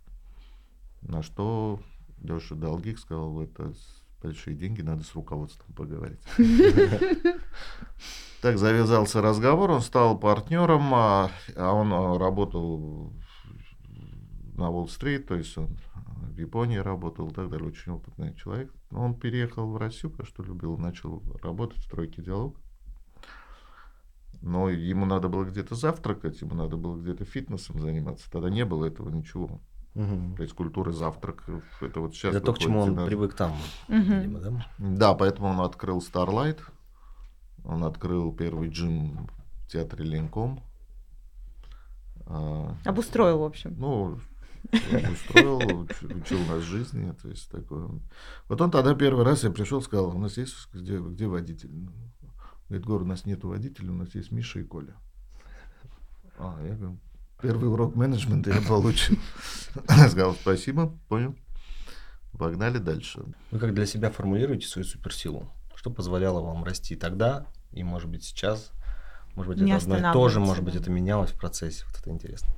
На 1.02 1.24
что 1.24 1.80
Леша 2.22 2.56
Долгих 2.56 3.00
сказал, 3.00 3.42
это 3.42 3.74
большие 4.22 4.56
деньги, 4.56 4.82
надо 4.82 5.04
с 5.04 5.16
руководством 5.16 5.74
поговорить. 5.74 6.20
Так 8.42 8.58
завязался 8.58 9.22
разговор, 9.22 9.70
он 9.70 9.82
стал 9.82 10.18
партнером, 10.18 10.92
а, 10.96 11.30
а 11.56 11.74
он 11.74 11.94
а, 11.94 12.18
работал 12.18 13.14
на 14.62 14.70
Уолл-стрит, 14.70 15.28
то 15.28 15.36
есть 15.36 15.58
он 15.58 15.78
в 16.22 16.38
Японии 16.38 16.78
работал 16.78 17.30
и 17.30 17.34
так 17.34 17.50
далее, 17.50 17.68
очень 17.68 17.92
опытный 17.92 18.34
человек. 18.36 18.74
Он 18.92 19.16
переехал 19.16 19.70
в 19.70 19.78
Россию, 19.78 20.12
потому 20.12 20.28
что 20.28 20.44
любил, 20.44 20.78
начал 20.78 21.22
работать 21.42 21.80
в 21.80 21.84
стройке 21.84 22.22
диалог. 22.22 22.56
Но 24.42 24.70
ему 24.70 25.06
надо 25.06 25.28
было 25.28 25.44
где-то 25.44 25.76
завтракать, 25.76 26.42
ему 26.42 26.56
надо 26.56 26.78
было 26.78 27.00
где-то 27.00 27.26
фитнесом 27.26 27.80
заниматься. 27.80 28.32
Тогда 28.32 28.50
не 28.50 28.66
было 28.66 28.86
этого 28.86 29.10
ничего. 29.10 29.62
Угу. 29.94 30.36
То 30.38 30.44
есть 30.44 30.56
культуры 30.56 30.94
завтраков. 30.94 31.64
Это 31.82 32.00
вот 32.00 32.16
сейчас. 32.16 32.34
Это 32.34 32.46
то, 32.46 32.54
к 32.54 32.58
чему 32.58 32.80
он 32.80 32.96
на... 32.96 33.06
привык 33.06 33.34
там, 33.36 33.52
угу. 33.88 33.98
видимо, 33.98 34.40
да? 34.40 34.66
Да, 34.78 35.14
поэтому 35.14 35.50
он 35.50 35.62
открыл 35.62 36.00
Starlight. 36.00 36.60
Он 37.64 37.84
открыл 37.84 38.34
первый 38.34 38.70
джим 38.70 39.28
в 39.66 39.68
театре 39.68 40.06
Ленком. 40.06 40.62
А, 42.26 42.76
Обустроил, 42.86 43.40
в 43.40 43.44
общем. 43.44 43.76
Ну, 43.78 44.20
устроил, 45.12 45.88
учил 46.16 46.40
нас 46.46 46.64
жизни, 46.64 47.14
то 47.22 47.30
есть 47.30 47.50
такое. 47.50 47.90
Вот 48.48 48.62
он 48.62 48.72
тогда 48.72 48.96
первый 48.96 49.26
раз 49.26 49.44
я 49.44 49.52
пришел, 49.52 49.82
сказал, 49.82 50.16
у 50.16 50.20
нас 50.20 50.38
есть 50.38 50.56
где, 50.74 51.00
где 51.00 51.28
водитель? 51.28 51.72
Говорит, 52.68 52.86
Гор, 52.86 53.02
у 53.02 53.06
нас 53.06 53.26
нет 53.26 53.44
водителя, 53.44 53.92
у 53.92 53.96
нас 53.96 54.16
есть 54.16 54.32
Миша 54.32 54.60
и 54.60 54.64
Коля. 54.64 54.96
А, 56.38 56.58
я 56.66 56.76
говорю, 56.76 57.00
Первый 57.42 57.72
урок 57.72 57.96
менеджмента 57.96 58.52
я 58.52 58.62
получил. 58.62 59.18
Сказал 59.88 60.36
спасибо, 60.36 60.96
понял. 61.10 61.36
Погнали 62.38 62.78
дальше. 62.78 63.24
Вы 63.50 63.60
как 63.60 63.74
для 63.74 63.86
себя 63.86 64.12
формулируете 64.12 64.68
свою 64.68 64.86
суперсилу? 64.86 65.52
Что 65.76 65.90
позволяло 65.90 66.42
вам 66.42 66.64
расти 66.64 66.96
тогда 66.96 67.48
и, 67.72 67.84
может 67.84 68.10
быть, 68.10 68.24
сейчас? 68.24 68.72
Может 69.36 69.54
быть, 69.54 69.62
Не 69.62 69.72
это 69.72 69.84
одно 69.84 69.98
и 69.98 70.14
то 70.14 70.30
же, 70.30 70.40
может 70.40 70.64
быть, 70.64 70.76
это 70.76 70.92
менялось 70.92 71.32
в 71.32 71.40
процессе. 71.40 71.84
Вот 71.88 72.00
это 72.00 72.12
интересно. 72.12 72.50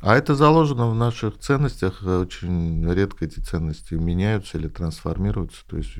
А 0.00 0.16
это 0.16 0.34
заложено 0.34 0.90
в 0.90 0.94
наших 0.94 1.38
ценностях. 1.38 2.02
Очень 2.02 2.90
редко 2.92 3.24
эти 3.24 3.40
ценности 3.40 3.94
меняются 3.94 4.58
или 4.58 4.68
трансформируются. 4.68 5.64
То 5.66 5.76
есть 5.76 5.92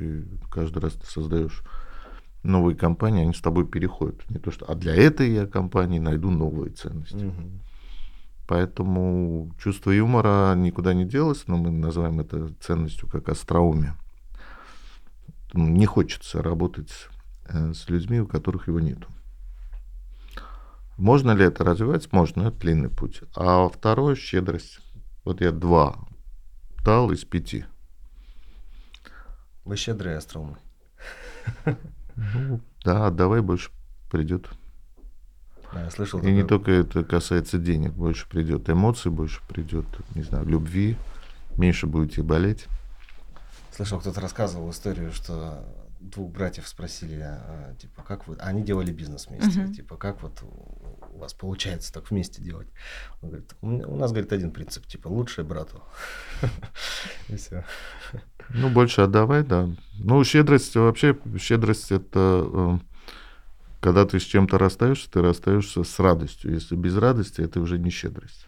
каждый 0.50 0.78
раз 0.78 0.94
ты 0.94 1.06
создаешь 1.06 1.62
новые 2.42 2.76
компании, 2.76 3.22
они 3.22 3.34
с 3.34 3.40
тобой 3.40 3.66
переходят. 3.66 4.28
Не 4.30 4.38
то, 4.38 4.50
что, 4.50 4.66
а 4.66 4.75
для 4.75 4.94
этой 4.94 5.30
я 5.32 5.46
компании 5.46 5.99
найду 5.99 6.30
новые 6.30 6.70
ценности. 6.70 7.26
Угу. 7.26 7.50
Поэтому 8.49 9.52
чувство 9.62 9.90
юмора 9.90 10.54
никуда 10.56 10.94
не 10.94 11.04
делось, 11.04 11.44
но 11.46 11.56
мы 11.56 11.70
называем 11.70 12.20
это 12.20 12.52
ценностью 12.61 13.08
как 13.08 13.28
остроумие. 13.28 13.94
Не 15.54 15.87
хочется 15.87 16.42
работать 16.42 16.90
э, 17.46 17.72
с 17.72 17.88
людьми, 17.88 18.20
у 18.20 18.26
которых 18.26 18.68
его 18.68 18.80
нету. 18.80 19.06
Можно 21.02 21.32
ли 21.32 21.44
это 21.44 21.64
развивать? 21.64 22.12
Можно, 22.12 22.42
это 22.42 22.59
длинный 22.59 22.88
путь. 22.88 23.23
А 23.35 23.68
второе– 23.68 24.14
щедрость. 24.16 24.78
Вот 25.25 25.40
я 25.40 25.50
два 25.50 25.99
дал 26.85 27.11
из 27.11 27.25
пяти. 27.25 27.64
Вы 29.64 29.76
щедрый 29.76 30.16
остроумный. 30.16 30.61
Ну, 32.14 32.61
да, 32.85 33.11
давай 33.11 33.40
больше 33.40 33.71
придет. 34.12 34.49
Да, 35.73 35.82
я 35.82 35.90
слышал. 35.90 36.21
И 36.21 36.23
такое... 36.23 36.37
не 36.37 36.44
только 36.44 36.71
это 36.71 37.02
касается 37.02 37.59
денег, 37.59 37.94
больше 37.94 38.28
придет 38.28 38.71
эмоций, 38.71 39.11
больше 39.11 39.40
придет, 39.49 39.87
не 40.14 40.23
знаю, 40.23 40.47
любви, 40.47 40.97
меньше 41.56 41.88
будете 41.88 42.23
болеть. 42.23 42.66
Слышал, 43.75 43.99
кто-то 43.99 44.21
рассказывал 44.21 44.71
историю, 44.71 45.11
что 45.11 45.64
двух 46.02 46.32
братьев 46.32 46.66
спросили, 46.68 47.21
а, 47.23 47.75
типа, 47.80 48.02
как 48.02 48.26
вы, 48.26 48.37
они 48.37 48.62
делали 48.62 48.92
бизнес 48.92 49.28
вместе, 49.28 49.61
uh-huh. 49.61 49.75
типа, 49.75 49.97
как 49.97 50.23
вот 50.23 50.42
у 51.12 51.19
вас 51.19 51.35
получается 51.35 51.92
так 51.92 52.11
вместе 52.11 52.42
делать? 52.42 52.69
Он 53.21 53.31
говорит, 53.31 53.54
у 53.61 53.97
нас, 53.97 54.11
говорит, 54.11 54.33
один 54.33 54.50
принцип, 54.50 54.87
типа, 54.87 55.09
лучшее 55.09 55.45
брату. 55.45 55.83
И 57.28 57.37
все. 57.37 57.64
Ну, 58.50 58.71
больше 58.71 59.02
отдавай, 59.02 59.45
да. 59.45 59.69
Ну, 59.99 60.25
щедрость, 60.25 60.75
вообще, 60.75 61.16
щедрость 61.38 61.92
это 61.92 62.45
э, 62.52 62.78
когда 63.83 64.07
ты 64.07 64.21
с 64.21 64.23
чем-то 64.23 64.59
расстаешься, 64.59 65.11
ты 65.11 65.21
расстаешься 65.23 65.83
с 65.83 65.99
радостью. 65.99 66.52
Если 66.54 66.76
без 66.76 66.97
радости, 66.97 67.40
это 67.40 67.61
уже 67.61 67.81
не 67.81 67.90
щедрость. 67.90 68.47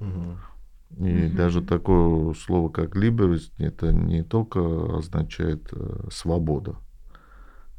Угу. 0.00 1.06
И 1.06 1.26
угу. 1.26 1.36
даже 1.36 1.62
такое 1.62 2.34
слово, 2.34 2.68
как 2.68 2.96
либерость, 2.96 3.52
это 3.58 3.92
не 3.92 4.24
только 4.24 4.98
означает 4.98 5.68
э, 5.72 6.08
свобода, 6.10 6.76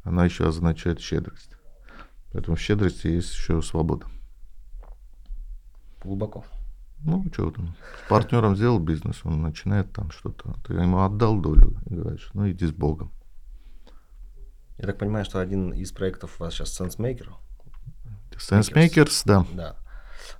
она 0.02 0.24
еще 0.24 0.48
означает 0.48 1.00
щедрость. 1.00 1.50
Поэтому 2.32 2.56
в 2.56 2.60
щедрости 2.60 3.08
есть 3.08 3.34
еще 3.34 3.60
свобода. 3.60 4.06
Глубоко. 6.04 6.44
Ну, 7.00 7.24
что 7.32 7.50
там, 7.50 7.74
с 8.04 8.08
партнером 8.08 8.56
сделал 8.56 8.78
бизнес, 8.78 9.20
он 9.24 9.42
начинает 9.42 9.92
там 9.92 10.10
что-то. 10.10 10.54
Ты 10.66 10.74
ему 10.74 11.02
отдал 11.02 11.38
долю 11.38 11.76
и 11.86 11.94
говоришь, 11.94 12.30
ну 12.32 12.50
иди 12.50 12.66
с 12.66 12.72
Богом. 12.72 13.12
Я 14.78 14.86
так 14.86 14.98
понимаю, 14.98 15.24
что 15.24 15.40
один 15.40 15.72
из 15.72 15.92
проектов 15.92 16.36
у 16.38 16.44
вас 16.44 16.54
сейчас 16.54 16.80
SenseMaker. 16.80 17.34
SenseMakers, 18.32 19.22
да. 19.24 19.46
Да. 19.52 19.76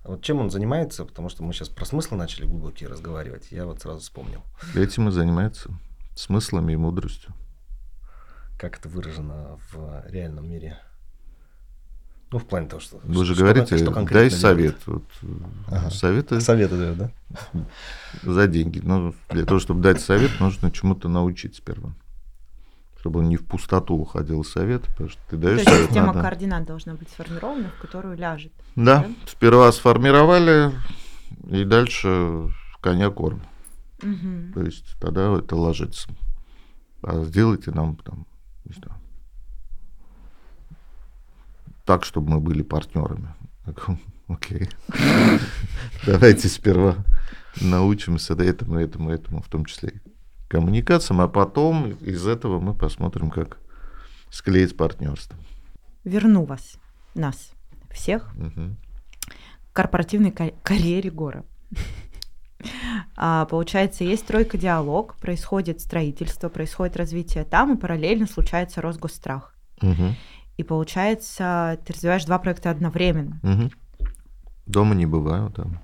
А 0.02 0.10
вот 0.10 0.22
чем 0.22 0.40
он 0.40 0.50
занимается? 0.50 1.04
Потому 1.04 1.28
что 1.28 1.42
мы 1.42 1.52
сейчас 1.52 1.68
про 1.68 1.84
смыслы 1.84 2.16
начали 2.16 2.46
глубокие 2.46 2.88
разговаривать. 2.88 3.52
Я 3.52 3.66
вот 3.66 3.80
сразу 3.80 4.00
вспомнил. 4.00 4.42
Этим 4.74 5.08
и 5.08 5.12
занимается. 5.12 5.70
Смыслами 6.16 6.72
и 6.72 6.76
мудростью. 6.76 7.34
Как 8.58 8.78
это 8.78 8.88
выражено 8.88 9.58
в 9.72 10.04
реальном 10.06 10.48
мире? 10.48 10.78
Ну, 12.34 12.40
в 12.40 12.46
плане 12.46 12.66
того, 12.66 12.80
что... 12.80 12.98
Вы 13.04 13.24
же 13.24 13.36
что, 13.36 13.44
говорите, 13.44 13.78
что 13.78 13.92
дай 14.06 14.28
совет. 14.28 14.74
Вот, 14.86 15.04
ага. 15.68 15.88
Советы... 15.90 16.40
Советы 16.40 16.76
дают, 16.76 16.98
да? 16.98 17.10
За 18.24 18.48
деньги. 18.48 18.80
Но 18.82 19.14
для 19.30 19.44
того, 19.44 19.60
чтобы 19.60 19.80
дать 19.82 20.00
совет, 20.00 20.40
нужно 20.40 20.72
чему-то 20.72 21.08
научить 21.08 21.54
сперва. 21.54 21.94
Чтобы 22.98 23.20
он 23.20 23.28
не 23.28 23.36
в 23.36 23.44
пустоту 23.44 23.94
уходил 23.94 24.42
совет, 24.42 24.82
потому 24.82 25.10
что 25.10 25.20
ты 25.30 25.36
даешь 25.36 25.62
То 25.62 25.70
есть 25.70 25.84
система 25.84 26.08
надо. 26.08 26.22
координат 26.22 26.64
должна 26.64 26.94
быть 26.94 27.08
сформирована, 27.08 27.70
в 27.78 27.80
которую 27.80 28.16
ляжет. 28.18 28.52
Да, 28.74 29.02
да? 29.02 29.06
сперва 29.28 29.70
сформировали, 29.70 30.72
и 31.48 31.62
дальше 31.62 32.50
коня 32.80 33.10
корм. 33.10 33.42
Угу. 34.02 34.54
То 34.54 34.62
есть 34.62 34.96
тогда 35.00 35.38
это 35.38 35.54
ложится. 35.54 36.08
А 37.00 37.22
сделайте 37.22 37.70
нам 37.70 37.94
там, 37.94 38.26
не 38.64 38.74
знаю, 38.74 39.00
так, 41.84 42.04
чтобы 42.04 42.32
мы 42.32 42.40
были 42.40 42.62
партнерами. 42.62 43.34
Окей. 44.28 44.68
Давайте 46.06 46.48
сперва 46.48 46.96
научимся 47.60 48.34
этому, 48.34 48.78
этому, 48.78 49.10
этому, 49.10 49.42
в 49.42 49.48
том 49.48 49.64
числе 49.64 50.00
коммуникациям, 50.48 51.20
а 51.20 51.28
потом 51.28 51.92
из 51.92 52.26
этого 52.26 52.60
мы 52.60 52.74
посмотрим, 52.74 53.30
как 53.30 53.58
склеить 54.30 54.76
партнерство. 54.76 55.36
Верну 56.04 56.44
вас, 56.44 56.76
нас, 57.14 57.52
всех, 57.90 58.34
к 58.34 59.72
корпоративной 59.72 60.30
ка- 60.30 60.52
карьере 60.62 61.10
Гора. 61.10 61.44
А, 63.16 63.44
получается, 63.44 64.04
есть 64.04 64.26
тройка 64.26 64.56
диалог, 64.56 65.16
происходит 65.16 65.80
строительство, 65.80 66.48
происходит 66.48 66.96
развитие 66.96 67.44
там, 67.44 67.74
и 67.74 67.78
параллельно 67.78 68.26
случается 68.26 68.80
Росгосстрах. 68.80 69.54
Мгм. 69.82 70.14
И 70.56 70.62
получается, 70.62 71.78
ты 71.84 71.92
развиваешь 71.92 72.24
два 72.24 72.38
проекта 72.38 72.70
одновременно. 72.70 73.40
Мгм. 73.42 73.70
Дома 74.66 74.94
не 74.94 75.06
бываю, 75.06 75.50
там. 75.50 75.80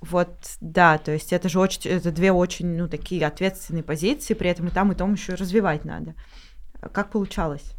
Вот, 0.00 0.30
да, 0.60 0.96
то 0.98 1.12
есть 1.12 1.32
это 1.32 1.48
же 1.48 1.60
очень, 1.60 1.90
это 1.90 2.10
две 2.10 2.32
очень, 2.32 2.76
ну, 2.76 2.88
такие 2.88 3.26
ответственные 3.26 3.82
позиции, 3.82 4.34
при 4.34 4.48
этом 4.48 4.68
и 4.68 4.70
там, 4.70 4.92
и 4.92 4.94
том 4.94 5.12
еще 5.12 5.34
развивать 5.34 5.84
надо. 5.84 6.14
Как 6.92 7.10
получалось? 7.10 7.74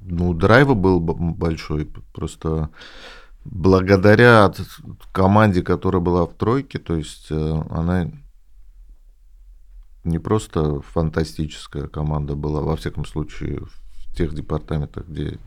Ну, 0.00 0.34
драйва 0.34 0.74
был 0.74 1.00
большой. 1.00 1.86
Просто 2.12 2.70
благодаря 3.44 4.52
команде, 5.12 5.62
которая 5.62 6.02
была 6.02 6.26
в 6.26 6.34
тройке, 6.34 6.78
то 6.78 6.96
есть 6.96 7.28
э, 7.30 7.62
она 7.70 8.10
не 10.04 10.18
просто 10.18 10.80
фантастическая 10.80 11.86
команда 11.86 12.34
была, 12.34 12.62
во 12.62 12.76
всяком 12.76 13.04
случае, 13.04 13.60
в 13.60 13.79
тех 14.14 14.34
департаментах, 14.34 15.06
где 15.06 15.38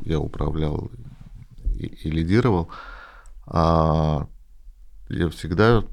я 0.00 0.20
управлял 0.20 0.90
и, 1.78 1.86
и 1.86 2.10
лидировал, 2.10 2.70
а 3.46 4.26
я 5.08 5.28
всегда 5.28 5.84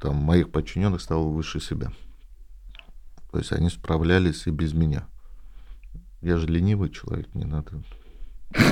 там 0.00 0.16
моих 0.16 0.50
подчиненных 0.52 1.00
ставил 1.00 1.30
выше 1.30 1.60
себя. 1.60 1.90
То 3.32 3.38
есть 3.38 3.52
они 3.52 3.70
справлялись 3.70 4.46
и 4.46 4.50
без 4.50 4.72
меня. 4.72 5.06
Я 6.22 6.38
же 6.38 6.46
ленивый 6.46 6.90
человек, 6.90 7.34
не 7.34 7.44
надо. 7.44 7.82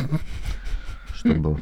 Чтобы... 1.15 1.61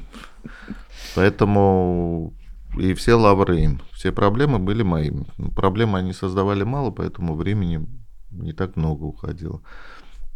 Поэтому 1.15 2.33
и 2.79 2.95
все 2.95 3.15
лавры 3.15 3.61
им. 3.61 3.81
Все 3.93 4.13
проблемы 4.13 4.59
были 4.59 4.83
моими. 4.83 5.27
Проблемы 5.55 5.99
они 5.99 6.13
создавали 6.13 6.65
мало, 6.65 6.91
поэтому 6.91 7.35
времени 7.35 7.87
не 8.31 8.53
так 8.53 8.77
много 8.77 9.05
уходило. 9.05 9.61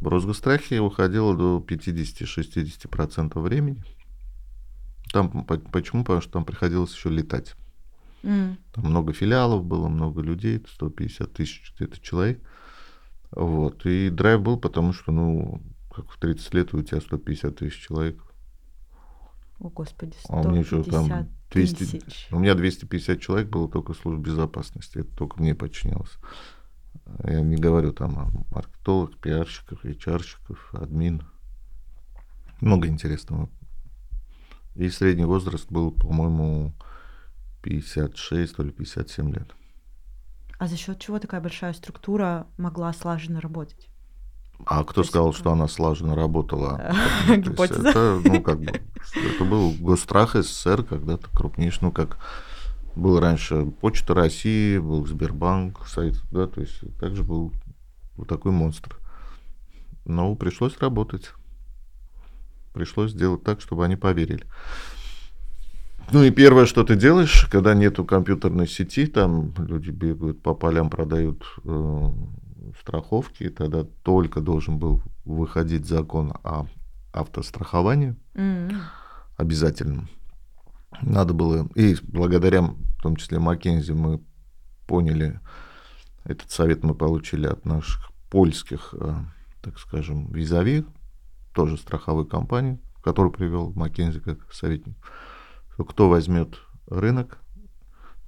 В 0.01 0.09
Росгострахе 0.09 0.81
уходило 0.81 1.35
до 1.37 1.59
50-60% 1.67 3.41
времени. 3.41 3.83
Там, 5.13 5.45
по- 5.45 5.59
почему? 5.59 6.03
Потому 6.05 6.21
что 6.21 6.33
там 6.33 6.45
приходилось 6.45 6.95
еще 6.95 7.09
летать. 7.11 7.55
М, 8.23 8.59
Там 8.73 8.87
много 8.87 9.13
филиалов 9.13 9.65
было, 9.65 9.89
много 9.89 10.21
людей, 10.21 10.63
150 10.69 11.33
тысяч 11.33 11.73
где-то 11.77 12.01
человек. 12.01 12.41
Вот. 13.31 13.87
И 13.87 14.11
драйв 14.11 14.43
был, 14.43 14.59
потому 14.59 14.93
что, 14.93 15.13
ну, 15.13 15.63
как 15.95 16.11
в 16.11 16.19
30 16.19 16.53
лет 16.55 16.75
у 16.75 16.83
тебя 16.83 17.01
150 17.01 17.57
тысяч 17.57 17.81
человек. 17.87 18.23
О, 19.61 19.71
господи, 19.71 20.15
А 20.29 20.41
у 20.43 20.51
меня 20.51 20.61
еще 20.61 20.83
там 20.83 21.05
150 21.07 21.29
200... 21.79 22.01
тысяч. 22.05 22.29
У 22.31 22.39
меня 22.39 22.55
250 22.55 23.21
человек 23.21 23.49
было 23.49 23.71
только 23.71 23.95
в 23.95 23.97
службе 23.97 24.25
безопасности. 24.25 24.99
Это 24.99 25.11
только 25.17 25.41
мне 25.41 25.55
подчинялось. 25.55 26.13
Я 27.25 27.41
не 27.41 27.57
говорю 27.57 27.93
там 27.93 28.19
о 28.19 28.31
маркетологах, 28.51 29.19
пиарщиках, 29.19 29.85
HR-щиков, 29.85 30.71
админ. 30.73 31.23
Много 32.61 32.89
интересного. 32.89 33.49
И 34.75 34.89
средний 34.89 35.25
возраст 35.25 35.71
был, 35.71 35.91
по-моему, 35.91 36.75
56, 37.63 38.57
то 38.57 38.63
ли 38.63 38.71
57 38.71 39.33
лет. 39.33 39.55
А 40.59 40.69
за 40.69 40.77
счет 40.77 40.99
чего 41.01 41.19
такая 41.19 41.41
большая 41.41 41.73
структура 41.73 42.47
могла 42.57 42.93
слаженно 42.93 43.41
работать? 43.41 43.89
А 44.65 44.85
кто 44.85 45.03
есть 45.03 45.11
сказал, 45.11 45.35
что 45.35 45.53
она 45.53 45.69
слаженно 45.69 46.15
работала? 46.15 46.95
Есть 47.29 47.43
Гипотеза. 47.49 47.89
Это, 47.91 48.21
ну, 48.25 48.43
как 48.43 48.61
бы, 48.61 48.73
это 49.15 49.45
был 49.45 49.73
Госстрах 49.73 50.35
СССР, 50.35 50.83
когда-то 50.83 51.29
крупнейший, 51.35 51.81
ну, 51.83 51.93
как 51.93 52.19
был 52.97 53.21
раньше 53.21 53.67
Почта 53.67 54.15
России, 54.15 54.79
был 54.79 55.07
Сбербанк, 55.07 55.87
сайт, 55.87 56.17
да, 56.33 56.47
то 56.47 56.61
есть 56.61 56.81
также 56.99 57.23
был 57.23 57.53
вот 58.17 58.27
такой 58.27 58.53
монстр. 58.53 58.97
Но 60.05 60.35
пришлось 60.35 60.79
работать. 60.79 61.33
Пришлось 62.73 63.13
сделать 63.13 63.43
так, 63.43 63.61
чтобы 63.61 63.85
они 63.85 63.97
поверили. 63.97 64.45
Ну 66.13 66.23
и 66.23 66.31
первое, 66.31 66.67
что 66.67 66.85
ты 66.85 66.95
делаешь, 66.95 67.49
когда 67.51 67.75
нету 67.75 68.05
компьютерной 68.05 68.69
сети, 68.69 69.07
там 69.07 69.53
люди 69.59 69.91
бегают 69.91 70.41
по 70.41 70.55
полям, 70.55 70.89
продают 70.89 71.45
э, 71.65 72.11
страховки, 72.81 73.49
тогда 73.49 73.85
только 74.05 74.41
должен 74.41 74.79
был 74.79 75.03
выходить 75.25 75.87
закон 75.87 76.33
о 76.45 76.67
автостраховании 77.13 78.15
М, 78.35 78.71
обязательном. 79.37 80.09
Надо 81.03 81.35
было, 81.35 81.69
и 81.75 81.97
благодаря, 82.03 82.63
в 82.63 83.03
том 83.03 83.17
числе, 83.17 83.39
Маккензи, 83.39 83.93
мы 83.93 84.23
поняли, 84.87 85.41
этот 86.25 86.51
совет 86.51 86.83
мы 86.83 86.95
получили 86.95 87.47
от 87.47 87.65
наших 87.65 88.11
польских, 88.31 88.95
э, 88.99 89.15
так 89.63 89.79
скажем, 89.79 90.33
визави, 90.33 90.85
тоже 91.55 91.77
страховой 91.77 92.27
компании, 92.27 92.79
которую 93.03 93.33
привел 93.33 93.73
Маккензи 93.75 94.21
как 94.21 94.53
советник, 94.53 94.97
что 95.73 95.85
кто 95.85 96.09
возьмет 96.09 96.59
рынок, 96.87 97.39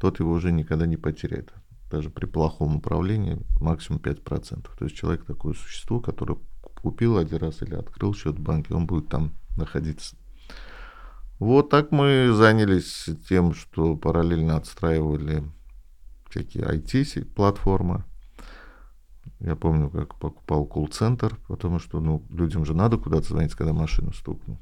тот 0.01 0.21
его 0.21 0.33
уже 0.33 0.53
никогда 0.53 0.87
не 0.87 0.97
потеряет. 0.97 1.53
Даже 1.91 2.11
при 2.11 2.27
плохом 2.27 2.77
управлении 2.77 3.39
максимум 3.61 4.01
5%. 4.01 4.69
То 4.79 4.85
есть 4.85 4.97
человек 4.97 5.25
такое 5.25 5.55
существо, 5.55 6.01
которое 6.01 6.39
купил 6.61 7.17
один 7.17 7.39
раз 7.39 7.63
или 7.63 7.75
открыл 7.75 8.15
счет 8.15 8.39
в 8.39 8.43
банке, 8.43 8.75
он 8.75 8.87
будет 8.87 9.09
там 9.09 9.33
находиться. 9.57 10.17
Вот 11.39 11.71
так 11.71 11.93
мы 11.93 12.33
занялись 12.33 13.09
тем, 13.29 13.55
что 13.55 13.97
параллельно 13.97 14.57
отстраивали 14.57 15.45
всякие 16.29 16.65
IT-платформы. 16.65 18.05
Я 19.41 19.55
помню, 19.55 19.89
как 19.89 20.17
покупал 20.17 20.67
колл-центр, 20.67 21.39
потому 21.47 21.79
что 21.79 22.01
ну, 22.01 22.25
людям 22.31 22.65
же 22.65 22.75
надо 22.75 22.97
куда-то 22.97 23.29
звонить, 23.29 23.55
когда 23.55 23.73
машина 23.73 24.13
стукнула. 24.13 24.59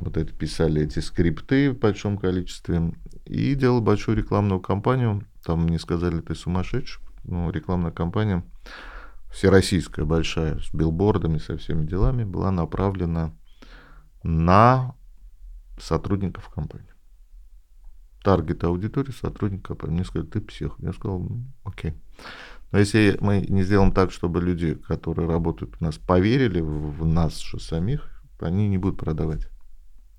Вот 0.00 0.16
это 0.16 0.32
писали 0.32 0.82
эти 0.82 1.00
скрипты 1.00 1.72
в 1.72 1.78
большом 1.78 2.18
количестве. 2.18 2.94
И 3.26 3.54
делал 3.54 3.80
большую 3.80 4.16
рекламную 4.16 4.60
кампанию. 4.60 5.26
Там 5.44 5.64
мне 5.64 5.78
сказали, 5.78 6.20
ты 6.20 6.34
сумасшедший. 6.34 7.02
Ну, 7.24 7.50
рекламная 7.50 7.90
кампания 7.90 8.44
всероссийская, 9.32 10.04
большая, 10.04 10.60
с 10.60 10.72
билбордами, 10.72 11.38
со 11.38 11.56
всеми 11.56 11.86
делами, 11.86 12.22
была 12.22 12.52
направлена 12.52 13.34
на 14.22 14.94
сотрудников 15.78 16.48
компании. 16.48 16.88
Таргет 18.22 18.64
аудитории 18.64 19.12
сотрудника 19.12 19.68
компании. 19.68 19.96
Мне 19.96 20.04
сказали, 20.04 20.28
ты 20.28 20.40
псих. 20.40 20.74
Я 20.78 20.92
сказал, 20.92 21.18
ну, 21.18 21.44
окей. 21.64 21.94
Но 22.72 22.78
если 22.78 23.16
мы 23.20 23.40
не 23.40 23.62
сделаем 23.62 23.92
так, 23.92 24.10
чтобы 24.10 24.40
люди, 24.40 24.74
которые 24.74 25.28
работают 25.28 25.76
у 25.80 25.84
нас, 25.84 25.96
поверили 25.96 26.60
в, 26.60 26.98
в 26.98 27.06
нас 27.06 27.38
же 27.38 27.60
самих, 27.60 28.10
они 28.40 28.68
не 28.68 28.78
будут 28.78 28.98
продавать, 28.98 29.46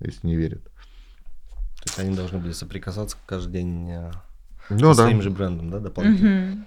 если 0.00 0.26
не 0.26 0.36
верят. 0.36 0.64
То 0.64 1.82
есть 1.84 1.98
они 1.98 2.16
должны 2.16 2.38
были 2.38 2.52
соприкасаться 2.52 3.16
каждый 3.26 3.52
день 3.52 3.90
э, 3.90 4.10
Ну 4.70 4.92
со 4.94 5.02
да. 5.02 5.02
своим 5.04 5.22
же 5.22 5.30
брендом, 5.30 5.70
да, 5.70 5.80
дополнительно? 5.80 6.66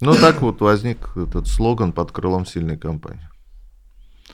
Ну 0.00 0.14
так 0.14 0.42
вот 0.42 0.60
возник 0.60 1.16
этот 1.16 1.46
слоган 1.46 1.92
под 1.92 2.12
крылом 2.12 2.44
сильной 2.44 2.76
компании. 2.76 3.28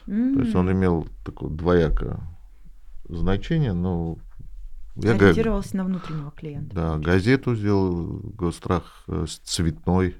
То 0.06 0.40
есть 0.40 0.54
он 0.54 0.72
имел 0.72 1.06
такое 1.24 1.50
двоякое 1.50 2.18
значение, 3.08 3.72
но 3.72 4.18
я 4.96 5.14
га- 5.16 5.26
Ориентировался 5.26 5.76
на 5.76 5.84
внутреннего 5.84 6.30
клиента. 6.32 6.74
да, 6.74 6.98
газету 6.98 7.54
сделал 7.54 8.18
Гострах 8.34 9.04
э, 9.08 9.26
с 9.28 9.38
цветной, 9.38 10.16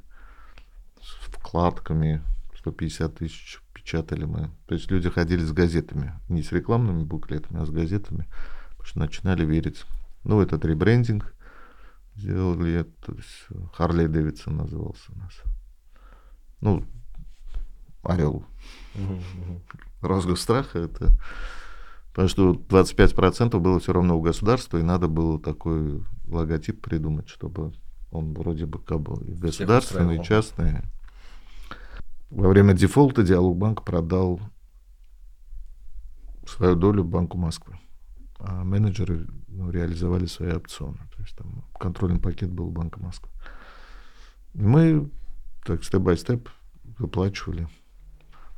с 1.01 1.09
вкладками, 1.27 2.23
150 2.59 3.15
тысяч 3.17 3.61
печатали 3.73 4.25
мы. 4.25 4.51
То 4.67 4.75
есть 4.75 4.91
люди 4.91 5.09
ходили 5.11 5.43
с 5.43 5.53
газетами, 5.53 6.15
не 6.29 6.43
с 6.43 6.53
рекламными 6.53 7.03
буклетами, 7.05 7.61
а 7.61 7.67
с 7.67 7.71
газетами, 7.71 8.27
потому 8.71 8.85
что 8.85 8.99
начинали 9.01 9.45
верить. 9.45 9.85
Ну, 10.25 10.41
этот 10.41 10.65
ребрендинг 10.65 11.35
сделали, 12.17 12.85
то 13.05 13.15
есть 13.15 13.47
Харли 13.75 14.07
Дэвидсон 14.07 14.57
назывался 14.57 15.13
у 15.13 15.19
нас. 15.19 15.33
Ну, 16.61 16.85
Орел 18.03 18.45
Мгм, 18.95 19.15
мгм. 19.15 19.63
Росгосстраха 20.03 20.79
это... 20.81 21.11
Потому 22.19 22.31
что 22.31 22.51
25% 22.51 23.61
было 23.61 23.79
все 23.79 23.93
равно 23.93 24.19
у 24.19 24.21
государства, 24.21 24.77
и 24.77 24.83
надо 24.83 25.07
было 25.07 25.41
такой 25.41 26.03
логотип 26.27 26.83
придумать, 26.83 27.29
чтобы 27.29 27.73
он 28.11 28.35
вроде 28.35 28.67
бы 28.67 28.81
как 28.81 29.03
бы 29.03 29.25
и 29.25 29.35
государственный, 29.35 30.19
и 30.19 30.25
частный. 30.25 30.81
Во 32.31 32.49
время 32.49 32.75
дефолта 32.75 33.23
Диалогбанк 33.23 33.85
продал 33.85 34.41
свою 36.45 36.75
долю 36.75 37.05
Банку 37.05 37.39
Москвы. 37.39 37.79
А 38.41 38.65
менеджеры 38.65 39.29
ну, 39.47 39.71
реализовали 39.71 40.27
свои 40.27 40.51
опционы. 40.51 40.99
То 41.15 41.23
есть 41.23 41.37
там 41.37 41.65
контрольный 41.79 42.19
пакет 42.19 42.51
был 42.51 42.67
у 42.67 42.73
Банка 42.73 42.99
Москвы. 42.99 43.31
Мы 44.55 45.09
так 45.65 45.85
степ-бай-степ 45.85 46.49
выплачивали. 46.99 47.69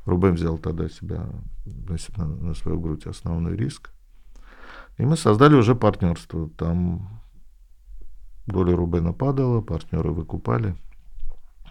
Рубен 0.05 0.33
взял 0.33 0.57
тогда 0.57 0.89
себя 0.89 1.27
на, 1.65 2.25
на 2.25 2.53
свою 2.53 2.79
грудь 2.79 3.05
основной 3.05 3.55
риск. 3.55 3.91
И 4.97 5.05
мы 5.05 5.15
создали 5.15 5.55
уже 5.55 5.75
партнерство. 5.75 6.49
Там 6.57 7.21
доля 8.45 8.75
Рубена 8.75 9.13
падала, 9.13 9.61
партнеры 9.61 10.11
выкупали. 10.11 10.75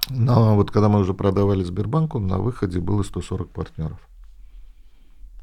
Но 0.09 0.57
вот 0.57 0.71
когда 0.71 0.89
мы 0.89 1.01
уже 1.01 1.15
продавали 1.15 1.63
Сбербанку, 1.63 2.19
на 2.19 2.39
выходе 2.39 2.81
было 2.81 3.03
140 3.03 3.51
партнеров, 3.51 4.01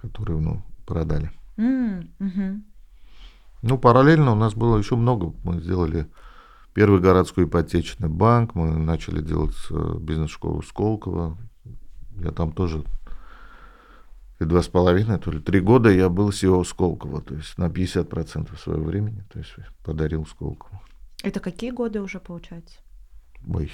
которые 0.02 0.40
ну, 0.40 0.64
продали. 0.86 1.32
Mm-hmm. 1.58 2.62
Ну, 3.64 3.78
параллельно 3.78 4.32
у 4.32 4.36
нас 4.36 4.54
было 4.54 4.78
еще 4.78 4.96
много. 4.96 5.34
Мы 5.44 5.62
сделали 5.62 6.08
первый 6.74 7.00
городской 7.00 7.46
ипотечный 7.46 8.10
банк, 8.10 8.56
мы 8.56 8.78
начали 8.78 9.22
делать 9.22 9.56
э, 9.72 9.98
бизнес-школу 10.00 10.62
Сколково. 10.62 11.38
Я 12.20 12.32
там 12.32 12.52
тоже 12.52 12.84
и 14.40 14.46
два 14.46 14.62
с 14.62 14.68
половиной, 14.68 15.18
то 15.18 15.32
ли 15.32 15.40
три 15.40 15.60
года 15.60 15.90
я 15.90 16.10
был 16.10 16.30
SEO 16.30 16.64
Сколково, 16.64 17.22
то 17.22 17.34
есть 17.34 17.58
на 17.58 17.70
50% 17.70 18.56
своего 18.58 18.84
времени, 18.84 19.24
то 19.32 19.40
есть 19.40 19.56
подарил 19.84 20.26
Сколково. 20.26 20.82
Это 21.24 21.40
какие 21.40 21.72
годы 21.72 22.02
уже 22.02 22.20
получается? 22.20 22.78
Ой. 23.48 23.72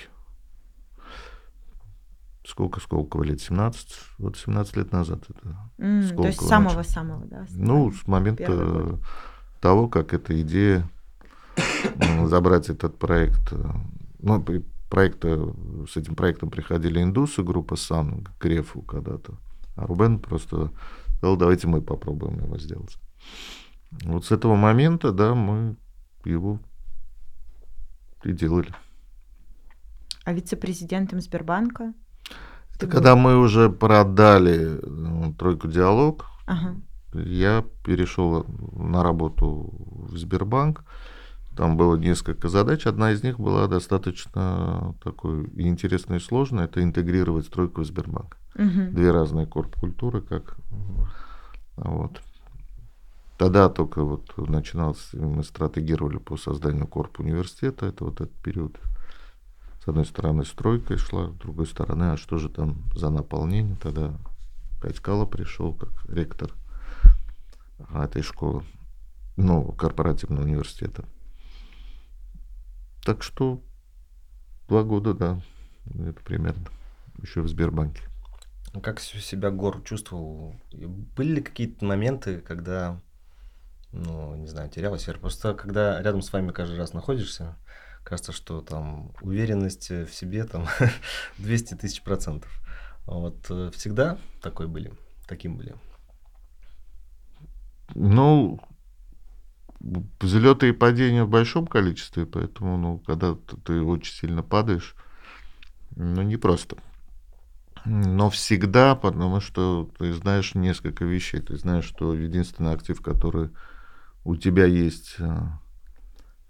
Сколько 2.46 2.80
Сколково 2.80 3.24
лет? 3.24 3.42
17? 3.42 3.88
Вот 4.20 4.38
17 4.38 4.78
лет 4.78 4.92
назад 4.92 5.24
это 5.30 5.58
mm, 5.78 6.16
То 6.16 6.28
есть 6.28 6.42
самого-самого, 6.42 7.26
да? 7.26 7.46
Ну, 7.52 7.92
с 7.92 8.08
момента 8.08 9.00
того, 9.60 9.88
как 9.88 10.14
эта 10.14 10.40
идея 10.42 10.90
забрать 12.26 12.70
этот 12.70 12.98
проект. 12.98 13.52
Э, 13.52 13.72
ну, 14.20 14.44
проект, 14.94 15.26
с 15.26 15.98
этим 15.98 16.16
проектом 16.16 16.52
приходили 16.52 17.02
индусы, 17.02 17.42
группа 17.42 17.76
Сан, 17.76 18.28
к 18.38 18.44
Грефу 18.44 18.84
когда-то. 18.84 19.34
А 19.76 19.88
Рубен 19.88 20.20
просто 20.20 20.72
сказал, 21.18 21.36
давайте 21.36 21.68
мы 21.68 21.82
попробуем 21.82 22.38
его 22.38 22.60
сделать. 22.60 23.00
Вот 24.04 24.26
с 24.26 24.32
этого 24.32 24.56
момента, 24.56 25.12
да, 25.12 25.34
мы 25.34 25.78
его 26.26 26.60
и 28.24 28.34
делали. 28.34 28.72
А 30.26 30.34
вице-президентом 30.34 31.22
Сбербанка? 31.22 31.94
Это 32.76 32.86
когда 32.88 33.16
мы 33.16 33.40
уже 33.40 33.72
продали 33.72 34.80
ну, 34.86 35.34
тройку 35.34 35.68
диалог, 35.70 36.28
ага. 36.46 36.76
я 37.14 37.66
перешел 37.84 38.46
на 38.74 39.02
работу 39.02 39.74
в 40.12 40.18
Сбербанк. 40.20 40.86
Там 41.56 41.78
было 41.78 41.96
несколько 41.96 42.50
задач. 42.50 42.88
Одна 42.88 43.12
из 43.12 43.24
них 43.24 43.40
была 43.40 43.68
достаточно 43.68 44.96
такой 45.04 45.50
интересной 45.56 46.18
и 46.18 46.20
сложной. 46.20 46.66
Это 46.66 46.82
интегрировать 46.82 47.46
стройку 47.46 47.82
в 47.82 47.86
Сбербанк. 47.86 48.38
Угу. 48.56 48.92
Две 48.92 49.12
разные 49.12 49.46
корп-культуры, 49.46 50.22
как 50.22 50.58
вот. 51.76 52.22
Тогда 53.38 53.68
только 53.70 54.04
вот 54.04 54.32
начиналось, 54.38 55.10
мы 55.14 55.44
стратегировали 55.44 56.18
по 56.18 56.38
созданию 56.38 56.88
корп 56.88 57.20
университета, 57.20 57.88
это 57.88 58.06
вот 58.06 58.22
этот 58.22 58.36
период. 58.42 58.80
С 59.84 59.88
одной 59.88 60.06
стороны 60.06 60.46
стройка 60.46 60.98
шла, 60.98 61.30
с 61.30 61.34
другой 61.34 61.66
стороны, 61.66 62.12
а 62.12 62.18
что 62.18 62.38
же 62.38 62.48
там 62.48 62.84
за 62.96 63.10
наполнение? 63.10 63.76
Тогда 63.82 64.14
Катькало 64.82 65.26
пришел 65.26 65.74
как 65.74 65.90
ректор 66.08 66.52
этой 67.94 68.22
школы, 68.22 68.64
ну, 69.36 69.72
корпоративного 69.74 70.44
университета. 70.44 71.04
Так 73.04 73.22
что 73.22 73.62
два 74.70 74.84
года, 74.84 75.14
да, 75.14 75.42
это 75.86 76.22
примерно, 76.24 76.66
еще 77.22 77.42
в 77.42 77.48
Сбербанке. 77.50 78.04
А 78.74 78.80
как 78.80 79.00
себя 79.00 79.52
Гор 79.52 79.82
чувствовал? 79.84 80.56
Были 80.72 81.36
ли 81.36 81.42
какие-то 81.42 81.86
моменты, 81.86 82.40
когда, 82.40 83.00
ну, 83.92 84.36
не 84.36 84.48
знаю, 84.48 84.70
терялась 84.70 85.06
вера? 85.06 85.20
Просто 85.20 85.54
когда 85.54 86.02
рядом 86.02 86.22
с 86.22 86.32
вами 86.32 86.52
каждый 86.52 86.78
раз 86.78 86.94
находишься, 86.94 87.56
кажется, 88.04 88.32
что 88.32 88.62
там 88.62 89.12
уверенность 89.22 89.90
в 89.90 90.12
себе 90.14 90.46
там 90.46 90.68
200 91.38 91.76
тысяч 91.76 92.02
процентов. 92.02 92.52
Вот 93.06 93.46
э, 93.50 93.70
всегда 93.76 94.18
такой 94.42 94.68
были, 94.68 94.94
таким 95.28 95.58
были? 95.58 95.76
Ну, 97.94 98.60
взлеты 99.84 100.70
и 100.70 100.74
падения 100.74 101.26
в 101.26 101.30
большом 101.30 101.68
количестве, 101.68 102.26
поэтому, 102.26 102.78
ну, 102.78 103.00
когда 103.00 103.36
ты 103.66 103.82
очень 103.82 104.14
сильно 104.14 104.42
падаешь, 104.42 104.96
ну, 105.96 106.22
не 106.22 106.38
просто. 106.38 106.78
Но 107.86 108.30
всегда, 108.30 108.96
потому 108.96 109.42
что 109.42 109.90
ты 109.98 110.14
знаешь 110.14 110.56
несколько 110.56 111.04
вещей. 111.04 111.42
Ты 111.42 111.58
знаешь, 111.58 111.84
что 111.84 112.14
единственный 112.14 112.74
актив, 112.74 113.02
который 113.02 113.50
у 114.24 114.38
тебя 114.38 114.66
есть, 114.66 115.16
э, 115.20 115.38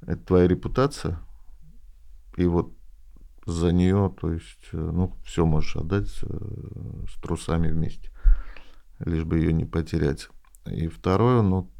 это 0.02 0.24
твоя 0.24 0.48
репутация. 0.48 1.20
И 2.38 2.46
вот 2.46 2.72
за 3.48 3.72
нее, 3.72 4.14
то 4.22 4.32
есть, 4.32 4.70
э, 4.74 4.78
ну, 4.78 5.16
все 5.26 5.46
можешь 5.46 5.76
отдать 5.76 6.10
э, 6.22 7.06
с 7.10 7.20
трусами 7.20 7.68
вместе, 7.68 8.12
лишь 9.00 9.24
бы 9.24 9.40
ее 9.40 9.54
не 9.54 9.66
потерять. 9.66 10.30
И 10.68 10.88
второе, 10.88 11.42
ну, 11.42 11.72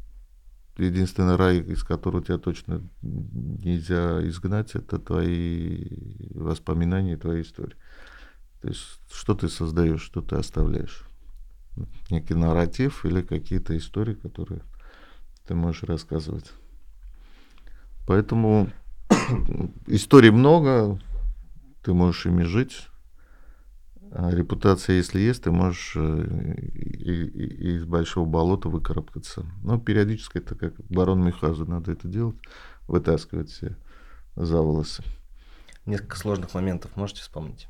единственный 0.76 1.36
рай, 1.36 1.58
из 1.60 1.84
которого 1.84 2.22
тебя 2.22 2.38
точно 2.38 2.82
нельзя 3.02 4.26
изгнать, 4.28 4.74
это 4.74 4.98
твои 4.98 5.86
воспоминания, 6.34 7.16
твои 7.16 7.42
истории. 7.42 7.76
То 8.60 8.68
есть, 8.68 9.00
что 9.12 9.34
ты 9.34 9.48
создаешь, 9.48 10.02
что 10.02 10.20
ты 10.20 10.36
оставляешь. 10.36 11.02
Некий 12.10 12.34
нарратив 12.34 13.04
или 13.04 13.22
какие-то 13.22 13.76
истории, 13.76 14.14
которые 14.14 14.62
ты 15.46 15.54
можешь 15.54 15.82
рассказывать. 15.82 16.50
Поэтому 18.06 18.70
историй 19.86 20.30
много, 20.30 21.00
ты 21.82 21.92
можешь 21.92 22.26
ими 22.26 22.42
жить. 22.42 22.88
А 24.16 24.30
репутация, 24.30 24.94
если 24.96 25.18
есть, 25.18 25.42
ты 25.42 25.50
можешь 25.50 25.94
э, 25.96 26.54
из 26.70 27.84
большого 27.84 28.24
болота 28.24 28.68
выкарабкаться. 28.68 29.44
Но 29.64 29.76
периодически 29.76 30.38
это 30.38 30.54
как 30.54 30.74
барон 30.88 31.24
Мюхазу, 31.24 31.66
надо 31.66 31.90
это 31.90 32.06
делать, 32.06 32.36
вытаскивать 32.86 33.50
все 33.50 33.76
за 34.36 34.60
волосы. 34.60 35.02
Несколько 35.84 36.16
сложных 36.16 36.54
моментов 36.54 36.94
можете 36.94 37.22
вспомнить? 37.22 37.66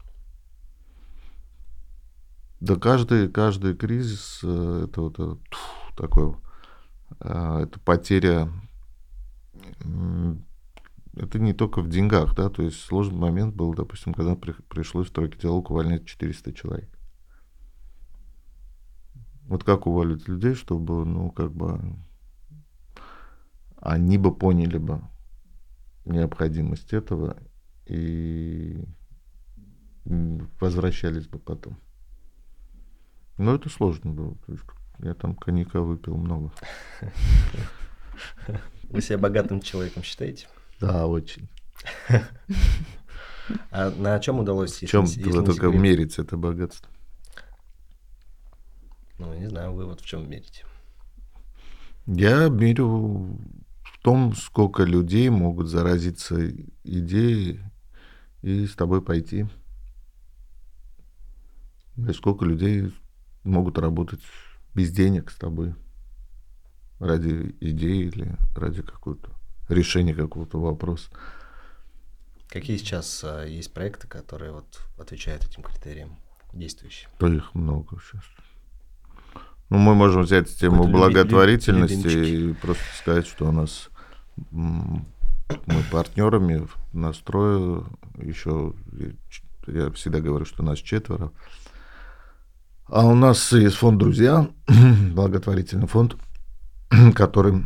Да 2.60 2.76
каждый, 2.76 3.30
каждый 3.30 3.74
кризис 3.74 4.40
э, 4.42 4.84
это 4.84 5.00
вот 5.00 5.14
это, 5.14 5.38
такой, 5.96 6.36
э, 7.20 7.60
это 7.62 7.80
потеря 7.80 8.50
это 11.16 11.38
не 11.38 11.52
только 11.52 11.80
в 11.80 11.88
деньгах, 11.88 12.34
да, 12.34 12.48
то 12.48 12.62
есть 12.62 12.80
сложный 12.80 13.18
момент 13.18 13.54
был, 13.54 13.74
допустим, 13.74 14.14
когда 14.14 14.34
при, 14.34 14.52
пришлось 14.52 15.08
в 15.08 15.12
тройке 15.12 15.38
диалог 15.38 15.70
увольнять 15.70 16.06
400 16.06 16.52
человек. 16.52 16.90
Вот 19.46 19.62
как 19.62 19.86
уволить 19.86 20.26
людей, 20.26 20.54
чтобы, 20.54 21.04
ну, 21.04 21.30
как 21.30 21.52
бы, 21.52 21.96
они 23.76 24.18
бы 24.18 24.34
поняли 24.34 24.78
бы 24.78 25.02
необходимость 26.04 26.92
этого 26.92 27.36
и 27.86 28.82
возвращались 30.60 31.26
бы 31.26 31.38
потом. 31.38 31.78
Но 33.36 33.54
это 33.54 33.68
сложно 33.68 34.12
было. 34.12 34.34
То 34.46 34.52
есть 34.52 34.64
я 35.00 35.14
там 35.14 35.34
коньяка 35.34 35.80
выпил 35.80 36.16
много. 36.16 36.52
Вы 38.90 39.02
себя 39.02 39.18
богатым 39.18 39.60
человеком 39.60 40.02
считаете? 40.02 40.46
Да, 40.84 41.06
очень. 41.06 41.48
А 43.70 43.90
на 43.90 44.18
чем 44.20 44.40
удалось? 44.40 44.82
В 44.82 44.86
чем 44.86 45.06
только 45.06 45.68
мерить 45.68 46.18
это 46.18 46.36
богатство? 46.36 46.90
Ну, 49.18 49.32
не 49.34 49.48
знаю, 49.48 49.72
вы 49.72 49.86
вот 49.86 50.00
в 50.00 50.06
чем 50.06 50.28
мерите? 50.28 50.64
Я 52.06 52.48
мерю 52.48 53.38
в 53.82 53.98
том, 54.02 54.34
сколько 54.34 54.82
людей 54.82 55.30
могут 55.30 55.68
заразиться 55.68 56.50
идеей 56.84 57.60
и 58.42 58.66
с 58.66 58.74
тобой 58.74 59.00
пойти. 59.00 59.46
И 61.96 62.12
сколько 62.12 62.44
людей 62.44 62.92
могут 63.42 63.78
работать 63.78 64.20
без 64.74 64.90
денег 64.90 65.30
с 65.30 65.36
тобой 65.36 65.74
ради 66.98 67.54
идеи 67.60 68.08
или 68.08 68.36
ради 68.54 68.82
какого-то 68.82 69.30
решения 69.68 70.14
какого-то 70.14 70.58
вопроса. 70.58 71.10
Какие 72.48 72.76
сейчас 72.76 73.22
а, 73.24 73.44
есть 73.44 73.72
проекты, 73.72 74.06
которые 74.06 74.52
вот 74.52 74.80
отвечают 74.98 75.44
этим 75.44 75.62
критериям 75.62 76.16
действующие? 76.52 77.08
Да 77.18 77.28
их 77.28 77.54
много 77.54 77.98
сейчас. 78.00 78.22
Ну, 79.70 79.78
мы 79.78 79.94
можем 79.94 80.22
взять 80.22 80.54
тему 80.56 80.86
благотворительности 80.86 82.06
и 82.06 82.52
просто 82.52 82.84
сказать, 82.96 83.26
что 83.26 83.48
у 83.48 83.52
нас 83.52 83.88
мы 84.50 85.82
партнерами 85.90 86.68
настрою 86.92 87.86
еще 88.16 88.74
Я 89.66 89.90
всегда 89.90 90.20
говорю, 90.20 90.44
что 90.44 90.62
нас 90.62 90.78
четверо. 90.78 91.32
А 92.86 93.06
у 93.06 93.14
нас 93.14 93.52
есть 93.52 93.76
фонд 93.76 93.98
«Друзья», 93.98 94.48
благотворительный 95.12 95.86
фонд, 95.86 96.16
который 97.14 97.64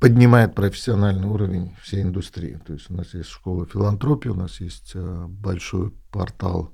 поднимает 0.00 0.54
профессиональный 0.54 1.28
уровень 1.28 1.76
всей 1.82 2.02
индустрии. 2.02 2.58
То 2.66 2.72
есть 2.72 2.90
у 2.90 2.94
нас 2.94 3.12
есть 3.12 3.28
школа 3.28 3.66
филантропии, 3.66 4.30
у 4.30 4.34
нас 4.34 4.60
есть 4.60 4.92
э, 4.94 5.26
большой 5.28 5.92
портал 6.10 6.72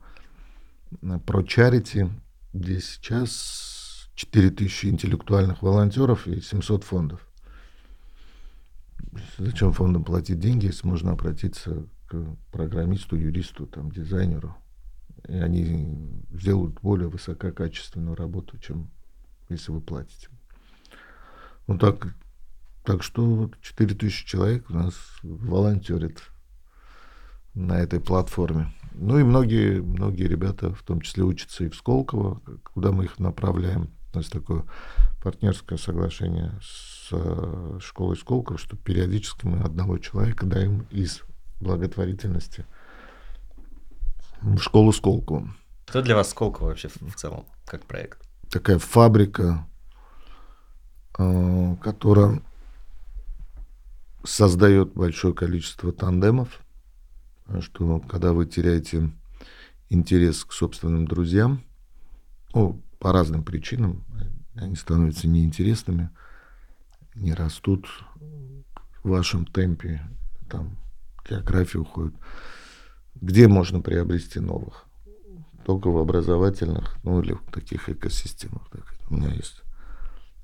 э, 1.03 1.19
про 1.27 1.43
charity, 1.43 2.09
где 2.53 2.81
сейчас 2.81 4.09
4000 4.15 4.87
интеллектуальных 4.87 5.61
волонтеров 5.61 6.29
и 6.29 6.41
700 6.41 6.85
фондов. 6.85 7.29
Зачем 9.39 9.73
фондам 9.73 10.05
платить 10.05 10.39
деньги, 10.39 10.67
если 10.67 10.87
можно 10.87 11.13
обратиться 11.13 11.85
к 12.07 12.37
программисту, 12.53 13.17
юристу, 13.17 13.67
там, 13.67 13.91
дизайнеру? 13.91 14.57
И 15.27 15.33
они 15.33 16.23
сделают 16.31 16.81
более 16.81 17.09
высококачественную 17.09 18.15
работу, 18.15 18.57
чем 18.59 18.89
если 19.49 19.73
вы 19.73 19.81
платите. 19.81 20.29
Ну 21.67 21.77
так 21.77 22.15
так 22.87 23.03
что 23.03 23.51
4000 23.63 24.27
человек 24.27 24.71
у 24.71 24.75
нас 24.75 24.95
волонтерит 25.25 26.23
на 27.53 27.81
этой 27.81 28.01
платформе. 28.01 28.73
Ну 28.93 29.19
и 29.19 29.25
многие, 29.25 29.83
многие 29.83 30.29
ребята, 30.29 30.73
в 30.73 30.83
том 30.85 31.01
числе, 31.01 31.25
учатся 31.25 31.65
и 31.65 31.69
в 31.69 31.75
Сколково, 31.75 32.41
куда 32.73 32.93
мы 32.93 33.05
их 33.05 33.19
направляем. 33.19 33.91
У 34.15 34.19
нас 34.19 34.29
такое 34.29 34.65
партнерское 35.21 35.79
соглашение 35.79 36.53
с 36.63 37.09
э, 37.11 37.79
школой 37.83 38.17
Сколково, 38.17 38.57
что 38.57 38.77
периодически 38.77 39.47
мы 39.47 39.59
одного 39.59 39.99
человека 39.99 40.47
даем 40.47 40.87
из 40.91 41.23
благотворительности 41.61 42.67
в 44.43 44.59
школу 44.59 44.93
Сколково. 44.93 45.49
Что 45.89 46.03
для 46.03 46.15
вас 46.15 46.31
Сколково 46.31 46.69
вообще 46.69 46.89
в 46.89 47.17
целом, 47.17 47.47
как 47.65 47.85
проект? 47.85 48.21
Такая 48.49 48.79
фабрика, 48.79 49.67
э, 51.19 51.77
которая 51.83 52.43
создает 54.27 54.93
большое 54.93 55.35
количество 55.35 55.93
тандемов, 55.93 56.61
что 57.61 58.01
когда 58.01 58.33
вы 58.33 58.47
теряете 58.47 59.11
интерес 59.89 60.45
к 60.45 60.53
собственным 60.53 61.07
друзьям, 61.07 61.65
ну, 62.55 62.83
по 62.99 63.13
разным 63.13 63.45
причинам, 63.45 64.05
они 64.55 64.75
становятся 64.75 65.29
неинтересными, 65.29 66.11
не 67.15 67.35
растут 67.35 67.87
в 69.03 69.09
вашем 69.09 69.47
темпе, 69.47 70.03
там 70.51 70.77
география 71.29 71.79
уходит. 71.79 72.15
Где 73.15 73.49
можно 73.49 73.81
приобрести 73.81 74.41
новых? 74.41 74.85
Только 75.65 75.89
в 75.89 75.99
образовательных, 75.99 76.97
ну 77.03 77.21
или 77.21 77.33
в 77.33 77.43
таких 77.53 77.89
экосистемах. 77.89 78.69
Так. 78.71 78.95
У 79.09 79.15
меня 79.15 79.33
есть 79.33 79.63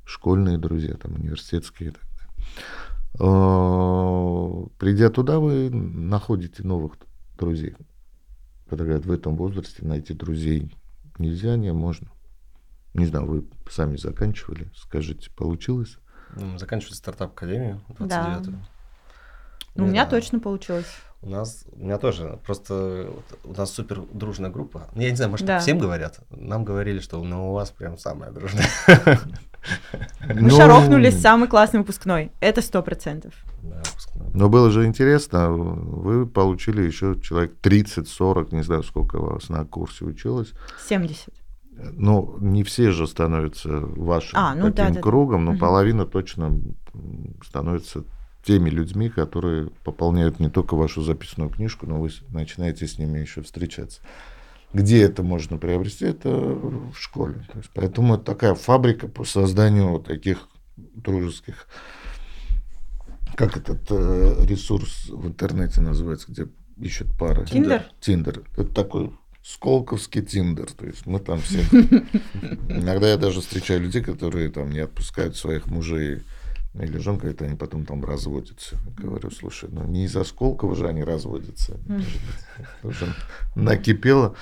школьные 0.05 0.59
друзья, 0.59 0.95
там 0.95 1.15
университетские 1.15 1.91
и 1.91 1.93
так 1.93 2.03
далее. 2.03 2.92
Э, 3.21 4.67
придя 4.79 5.11
туда, 5.11 5.39
вы 5.39 5.71
находите 5.71 6.63
новых 6.63 6.97
друзей. 7.37 7.77
Когда 8.69 8.85
говорят, 8.85 9.05
в 9.05 9.13
этом 9.13 9.37
возрасте 9.37 9.85
найти 9.85 10.15
друзей 10.15 10.75
нельзя, 11.19 11.57
не 11.57 11.73
можно. 11.73 12.09
Не 12.95 13.07
знаю, 13.07 13.27
вы 13.27 13.49
сами 13.71 13.97
заканчивали, 13.97 14.71
скажите, 14.75 15.31
получилось? 15.31 15.99
Ну, 16.37 16.59
заканчивали 16.59 16.95
стартап-академию 16.95 17.83
29 17.99 18.43
да. 18.43 18.53
Ну, 19.75 19.85
у 19.85 19.89
меня 19.89 20.05
да. 20.05 20.11
точно 20.11 20.39
получилось. 20.39 20.87
У 21.23 21.29
нас, 21.29 21.65
у 21.73 21.85
меня 21.85 21.99
тоже, 21.99 22.39
просто 22.45 23.11
у 23.45 23.53
нас 23.53 23.71
супер 23.71 24.03
дружная 24.13 24.51
группа. 24.51 24.89
Я 24.95 25.11
не 25.11 25.17
знаю, 25.17 25.31
может, 25.31 25.47
да. 25.47 25.61
всем 25.61 25.79
говорят. 25.79 26.21
Нам 26.31 26.65
говорили, 26.65 26.99
что 26.99 27.23
ну, 27.23 27.51
у 27.51 27.55
вас 27.55 27.71
прям 27.71 27.97
самая 27.97 28.33
дружная. 28.33 28.67
Мы 30.21 30.43
ну... 30.43 30.51
шарохнулись 30.51 31.21
самый 31.21 31.49
классный 31.49 31.81
выпускной. 31.81 32.33
Это 32.41 32.63
сто 32.63 32.83
процентов. 32.83 33.35
Но 34.35 34.49
было 34.49 34.71
же 34.71 34.87
интересно, 34.87 35.51
вы 35.51 36.27
получили 36.27 36.83
еще 36.83 37.19
человек 37.21 37.55
30-40, 37.63 38.55
не 38.55 38.63
знаю, 38.63 38.83
сколько 38.83 39.17
у 39.17 39.35
вас 39.35 39.49
на 39.49 39.65
курсе 39.65 40.05
училось. 40.05 40.53
70. 40.89 41.29
Ну, 41.75 42.37
не 42.41 42.65
все 42.65 42.91
же 42.91 43.07
становятся 43.07 43.69
вашим 43.71 44.39
а, 44.39 44.55
ну, 44.55 44.73
таким 44.73 44.95
да, 44.95 45.01
кругом, 45.01 45.41
да. 45.41 45.45
но 45.45 45.51
угу. 45.53 45.59
половина 45.59 46.07
точно 46.07 46.59
становится 47.45 48.05
теми 48.45 48.71
людьми, 48.71 49.09
которые 49.09 49.71
пополняют 49.85 50.41
не 50.41 50.51
только 50.51 50.75
вашу 50.75 51.03
записную 51.03 51.51
книжку, 51.51 51.87
но 51.87 52.01
вы 52.01 52.11
начинаете 52.31 52.87
с 52.87 52.99
ними 52.99 53.21
еще 53.21 53.43
встречаться. 53.43 54.01
Где 54.73 55.03
это 55.03 55.23
можно 55.23 55.59
приобрести? 55.59 56.07
Это 56.07 56.31
в 56.31 56.95
школе. 56.95 57.47
То 57.53 57.59
есть, 57.59 57.71
поэтому 57.75 58.15
это 58.15 58.25
такая 58.25 58.55
фабрика 58.55 59.09
по 59.09 59.25
созданию 59.25 59.89
вот 59.89 60.07
таких 60.07 60.49
дружеских, 60.77 61.67
как 63.37 63.57
этот 63.57 63.81
э, 63.91 64.45
ресурс 64.47 65.07
в 65.09 65.27
интернете 65.27 65.81
называется, 65.81 66.31
где 66.33 66.49
ищут 66.79 67.09
пары. 67.19 67.47
Тиндер? 67.47 67.85
Тиндер. 68.01 68.43
Это 68.57 68.73
такой 68.73 69.13
Сколковский 69.43 70.23
Тиндер. 70.23 70.71
То 70.73 70.87
есть 70.87 71.07
мы 71.07 71.21
там 71.21 71.41
все... 71.41 71.61
Иногда 72.69 73.09
я 73.09 73.17
даже 73.17 73.41
встречаю 73.41 73.81
людей, 73.81 74.03
которые 74.03 74.51
там 74.51 74.71
не 74.71 74.81
отпускают 74.81 75.37
своих 75.37 75.67
мужей 75.67 76.23
или 76.75 76.99
жен, 76.99 77.19
говорит, 77.19 77.43
они 77.43 77.55
потом 77.55 77.85
там 77.85 78.03
разводятся. 78.05 78.79
Я 78.99 79.05
говорю, 79.05 79.31
слушай, 79.31 79.69
ну 79.71 79.85
не 79.87 80.05
из-за 80.07 80.25
Сколково 80.25 80.75
же 80.75 80.89
они 80.89 81.05
разводятся. 81.05 81.79
Уже 82.83 83.15
накипело. 83.55 84.35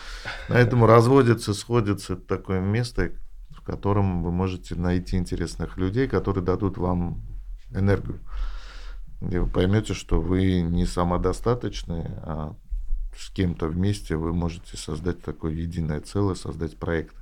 Поэтому 0.49 0.87
разводятся, 0.87 1.55
сходятся. 1.55 2.13
Это 2.15 2.23
такое 2.23 2.61
место, 2.61 3.13
в 3.51 3.63
котором 3.63 4.23
вы 4.23 4.31
можете 4.31 4.77
найти 4.77 5.17
интересных 5.17 5.77
людей, 5.77 6.07
которые 6.07 6.45
дадут 6.45 6.79
вам 6.79 7.21
энергию. 7.73 8.21
Где 9.21 9.41
вы 9.41 9.51
поймете, 9.51 9.93
что 9.93 10.21
вы 10.21 10.61
не 10.63 10.87
самодостаточны, 10.87 12.11
а 12.23 12.57
с 13.17 13.31
кем-то 13.31 13.67
вместе 13.67 14.17
вы 14.17 14.33
можете 14.33 14.77
создать 14.77 15.21
такое 15.21 15.53
единое 15.53 16.01
целое, 16.01 16.37
создать 16.37 16.79
проект. 16.79 17.17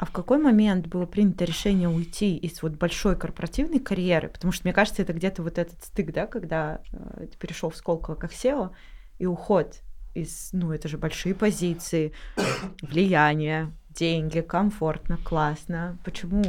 А 0.00 0.06
в 0.06 0.12
какой 0.12 0.38
момент 0.38 0.86
было 0.86 1.04
принято 1.04 1.44
решение 1.44 1.86
уйти 1.86 2.34
из 2.34 2.62
вот 2.62 2.72
большой 2.72 3.16
корпоративной 3.16 3.80
карьеры? 3.80 4.30
Потому 4.30 4.50
что, 4.50 4.66
мне 4.66 4.72
кажется, 4.72 5.02
это 5.02 5.12
где-то 5.12 5.42
вот 5.42 5.58
этот 5.58 5.84
стык, 5.84 6.14
да, 6.14 6.26
когда 6.26 6.80
э, 6.90 7.26
ты 7.26 7.36
перешел 7.36 7.68
в 7.68 7.76
Сколково 7.76 8.14
как 8.14 8.32
SEO, 8.32 8.70
и 9.18 9.26
уход 9.26 9.82
из, 10.14 10.54
ну, 10.54 10.72
это 10.72 10.88
же 10.88 10.96
большие 10.96 11.34
позиции, 11.34 12.14
влияние, 12.80 13.74
деньги, 13.90 14.40
комфортно, 14.40 15.18
классно. 15.18 15.98
Почему 16.02 16.44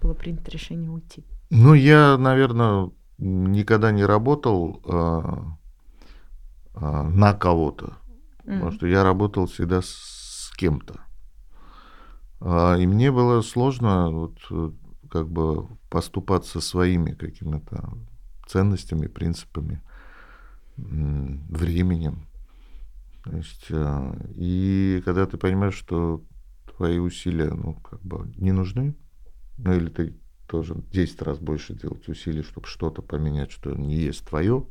было 0.00 0.14
принято 0.14 0.50
решение 0.50 0.90
уйти? 0.90 1.24
Ну, 1.50 1.74
я, 1.74 2.18
наверное, 2.18 2.90
никогда 3.16 3.92
не 3.92 4.04
работал 4.04 4.82
э, 4.84 5.22
э, 6.74 7.02
на 7.02 7.32
кого-то, 7.32 7.96
mm. 8.44 8.54
потому 8.54 8.72
что 8.72 8.88
я 8.88 9.04
работал 9.04 9.46
всегда 9.46 9.82
с 9.82 10.50
кем-то. 10.56 11.02
А, 12.44 12.76
и 12.76 12.86
мне 12.86 13.12
было 13.12 13.40
сложно 13.40 14.10
вот, 14.10 14.38
э, 14.50 14.72
как 15.08 15.28
бы 15.28 15.68
поступаться 15.88 16.60
своими 16.60 17.12
какими-то 17.12 17.96
ценностями, 18.46 19.06
принципами, 19.06 19.80
временем. 20.76 22.26
То 23.24 23.36
есть, 23.36 23.66
а, 23.70 24.16
и 24.34 25.00
когда 25.04 25.26
ты 25.26 25.36
понимаешь, 25.38 25.74
что 25.74 26.22
твои 26.76 26.98
усилия, 26.98 27.50
ну, 27.50 27.74
как 27.74 28.00
бы 28.02 28.32
не 28.36 28.50
нужны, 28.50 28.96
ну, 29.58 29.72
или 29.74 29.88
ты 29.88 30.16
тоже 30.48 30.74
10 30.92 31.22
раз 31.22 31.38
больше 31.38 31.74
делать 31.74 32.08
усилий, 32.08 32.42
чтобы 32.42 32.66
что-то 32.66 33.02
поменять, 33.02 33.52
что 33.52 33.72
не 33.72 33.94
есть 33.94 34.26
твое, 34.26 34.66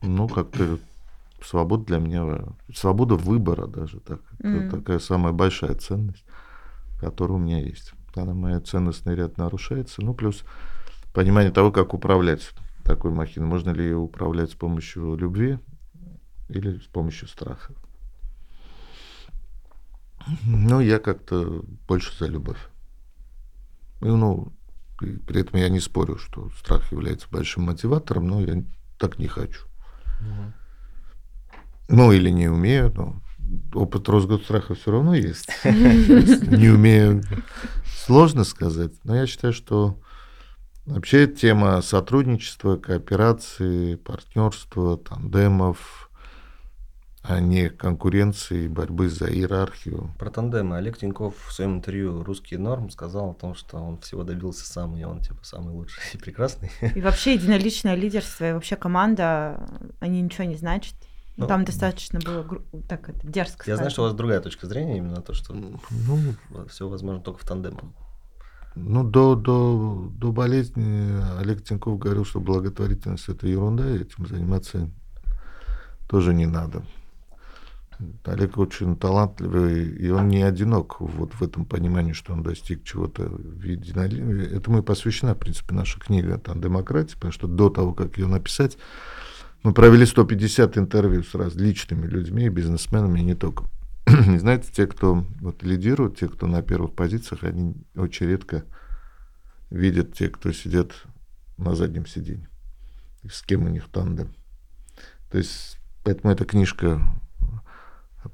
ну, 0.00 0.26
как-то 0.28 0.78
свобода 1.42 1.84
для 1.84 1.98
меня, 1.98 2.44
свобода 2.74 3.14
выбора 3.16 3.66
даже 3.66 4.00
так. 4.00 4.20
Mm. 4.40 4.66
Это 4.66 4.76
такая 4.78 4.98
самая 4.98 5.32
большая 5.32 5.74
ценность, 5.74 6.24
которая 7.00 7.38
у 7.38 7.40
меня 7.40 7.60
есть. 7.60 7.92
Когда 8.14 8.32
моя 8.32 8.60
ценностный 8.60 9.14
ряд 9.14 9.36
нарушается, 9.36 10.02
ну, 10.02 10.14
плюс 10.14 10.44
понимание 11.12 11.50
того, 11.50 11.72
как 11.72 11.94
управлять 11.94 12.52
такой 12.86 13.10
махиной. 13.10 13.48
Можно 13.48 13.70
ли 13.70 13.84
ее 13.84 13.96
управлять 13.96 14.52
с 14.52 14.54
помощью 14.54 15.16
любви 15.16 15.58
или 16.48 16.78
с 16.78 16.86
помощью 16.86 17.28
страха. 17.28 17.74
Ну, 20.44 20.80
я 20.80 20.98
как-то 20.98 21.64
больше 21.86 22.16
за 22.18 22.26
любовь. 22.26 22.58
И, 24.00 24.06
ну, 24.06 24.52
при 24.98 25.40
этом 25.40 25.58
я 25.58 25.68
не 25.68 25.80
спорю, 25.80 26.16
что 26.18 26.50
страх 26.50 26.90
является 26.92 27.28
большим 27.30 27.64
мотиватором, 27.64 28.26
но 28.26 28.40
я 28.40 28.64
так 28.98 29.18
не 29.18 29.26
хочу. 29.26 29.66
Угу. 30.20 30.52
Ну, 31.88 32.12
или 32.12 32.30
не 32.30 32.48
умею, 32.48 32.92
но 32.94 33.22
опыт 33.74 34.08
Росгосстраха 34.08 34.74
все 34.74 34.90
равно 34.90 35.14
есть. 35.14 35.48
Не 35.64 36.70
умею, 36.70 37.22
сложно 38.04 38.42
сказать. 38.44 38.92
Но 39.04 39.14
я 39.14 39.26
считаю, 39.26 39.52
что 39.52 40.00
Вообще 40.86 41.26
тема 41.26 41.82
сотрудничества, 41.82 42.76
кооперации, 42.76 43.96
партнерства, 43.96 44.96
тандемов, 44.96 46.08
а 47.24 47.40
не 47.40 47.70
конкуренции, 47.70 48.68
борьбы 48.68 49.08
за 49.08 49.26
иерархию. 49.26 50.14
Про 50.16 50.30
тандемы. 50.30 50.76
Олег 50.76 50.96
Тиньков 50.96 51.34
в 51.48 51.52
своем 51.52 51.78
интервью 51.78 52.22
«Русский 52.22 52.56
норм» 52.56 52.90
сказал 52.90 53.30
о 53.30 53.34
том, 53.34 53.56
что 53.56 53.78
он 53.78 53.98
всего 53.98 54.22
добился 54.22 54.64
сам, 54.64 54.96
и 54.96 55.02
он 55.02 55.20
типа 55.20 55.40
самый 55.42 55.74
лучший 55.74 56.00
и 56.14 56.18
прекрасный. 56.18 56.70
И 56.94 57.00
вообще 57.00 57.34
единоличное 57.34 57.96
лидерство, 57.96 58.48
и 58.48 58.52
вообще 58.52 58.76
команда, 58.76 59.68
они 59.98 60.22
ничего 60.22 60.44
не 60.44 60.54
значат. 60.54 60.94
Ну, 61.36 61.46
Там 61.46 61.64
достаточно 61.64 62.18
было 62.18 62.46
так 62.88 63.10
это, 63.10 63.26
дерзко. 63.26 63.68
Я 63.68 63.76
знаю, 63.76 63.90
что 63.90 64.02
у 64.02 64.04
вас 64.06 64.14
другая 64.14 64.40
точка 64.40 64.66
зрения, 64.66 64.98
именно 64.98 65.20
то, 65.20 65.34
что 65.34 65.54
ну, 65.54 65.78
все 66.68 66.88
возможно 66.88 67.20
только 67.20 67.40
в 67.40 67.46
тандемах. 67.46 67.84
Ну, 68.74 69.04
до, 69.04 69.34
до, 69.34 70.10
до 70.12 70.32
болезни 70.32 71.18
Олег 71.38 71.62
Тиньков 71.62 71.98
говорил, 71.98 72.24
что 72.24 72.40
благотворительность– 72.40 73.28
это 73.28 73.46
ерунда, 73.46 73.90
и 73.90 74.00
этим 74.02 74.26
заниматься 74.26 74.90
тоже 76.08 76.34
не 76.34 76.46
надо. 76.46 76.82
Олег 78.24 78.58
очень 78.58 78.96
талантливый, 78.96 79.88
и 79.88 80.10
он 80.10 80.28
не 80.28 80.42
одинок 80.42 81.00
вот 81.00 81.32
в 81.32 81.42
этом 81.42 81.64
понимании, 81.64 82.12
что 82.12 82.34
он 82.34 82.42
достиг 82.42 82.84
чего-то 82.84 83.24
в 83.24 83.62
единоличии. 83.62 84.54
Этому 84.54 84.78
и 84.78 84.82
посвящена, 84.82 85.34
в 85.34 85.38
принципе, 85.38 85.74
наша 85.74 85.98
книга 85.98 86.38
там, 86.38 86.60
«Демократия», 86.60 87.14
потому 87.14 87.32
что 87.32 87.46
до 87.46 87.70
того, 87.70 87.94
как 87.94 88.18
ее 88.18 88.26
написать, 88.26 88.76
мы 89.66 89.72
провели 89.72 90.06
150 90.06 90.78
интервью 90.78 91.24
с 91.24 91.34
различными 91.34 92.06
людьми, 92.06 92.48
бизнесменами, 92.48 93.18
и 93.18 93.24
не 93.24 93.34
только. 93.34 93.64
знаете, 94.06 94.68
те, 94.72 94.86
кто 94.86 95.26
вот 95.40 95.64
лидирует, 95.64 96.18
те, 96.18 96.28
кто 96.28 96.46
на 96.46 96.62
первых 96.62 96.94
позициях, 96.94 97.42
они 97.42 97.74
очень 97.96 98.26
редко 98.26 98.62
видят 99.70 100.14
те, 100.14 100.28
кто 100.28 100.52
сидят 100.52 100.92
на 101.58 101.74
заднем 101.74 102.06
сиденье, 102.06 102.48
с 103.28 103.42
кем 103.42 103.64
у 103.64 103.68
них 103.68 103.88
тандем. 103.88 104.36
То 105.32 105.38
есть, 105.38 105.80
поэтому 106.04 106.32
эта 106.32 106.44
книжка 106.44 107.00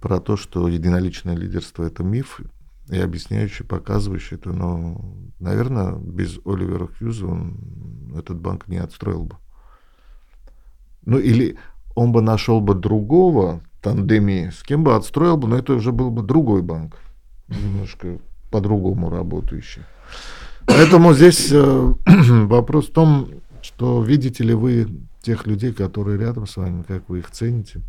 про 0.03 0.21
то, 0.21 0.37
что 0.37 0.69
единоличное 0.69 1.35
лидерство– 1.35 1.83
это 1.85 2.05
миф, 2.05 2.43
и 2.91 2.99
объясняющий, 2.99 3.65
показывающий 3.65 4.37
это, 4.37 4.53
но, 4.53 5.17
наверное, 5.39 5.95
без 5.95 6.41
Оливера 6.45 6.89
Хьюза 6.89 7.27
он 7.27 8.13
этот 8.19 8.39
банк 8.39 8.69
не 8.69 8.77
отстроил 8.77 9.25
бы. 9.25 9.37
Ну, 11.05 11.19
или 11.19 11.57
он 11.95 12.13
бы 12.13 12.23
нашел 12.23 12.61
бы 12.61 12.75
другого, 12.75 13.61
тандеме, 13.83 14.53
с 14.53 14.63
кем 14.63 14.85
бы 14.85 14.95
отстроил 14.95 15.37
бы, 15.37 15.49
но 15.49 15.57
это 15.57 15.75
уже 15.75 15.93
был 15.93 16.11
бы 16.11 16.23
другой 16.23 16.63
банк, 16.63 16.97
немножко 17.49 18.19
по-другому 18.51 19.11
работающий. 19.11 19.83
Поэтому 20.67 21.13
здесь 21.15 21.51
э, 21.51 21.95
вопрос 22.47 22.89
в 22.89 22.93
том, 22.93 23.29
что 23.63 24.03
видите 24.03 24.45
ли 24.45 24.55
вы 24.55 24.89
тех 25.23 25.47
людей, 25.47 25.73
которые 25.73 26.19
рядом 26.19 26.47
с 26.47 26.57
вами, 26.57 26.83
как 26.83 27.09
вы 27.09 27.21
их 27.21 27.31
цените, 27.31 27.81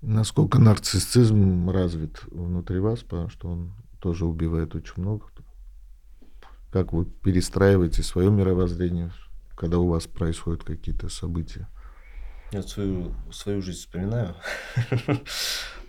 насколько 0.00 0.58
нарциссизм 0.58 1.70
развит 1.70 2.22
внутри 2.30 2.78
вас, 2.78 3.00
потому 3.00 3.28
что 3.30 3.48
он 3.48 3.72
тоже 4.00 4.26
убивает 4.26 4.74
очень 4.74 4.94
много. 4.96 5.26
Как 6.72 6.92
вы 6.92 7.04
перестраиваете 7.04 8.02
свое 8.02 8.30
мировоззрение, 8.30 9.12
когда 9.62 9.78
у 9.78 9.86
вас 9.86 10.08
происходят 10.08 10.64
какие-то 10.64 11.08
события. 11.08 11.68
Я 12.50 12.62
свою, 12.62 13.14
свою 13.30 13.62
жизнь 13.62 13.78
вспоминаю. 13.78 14.34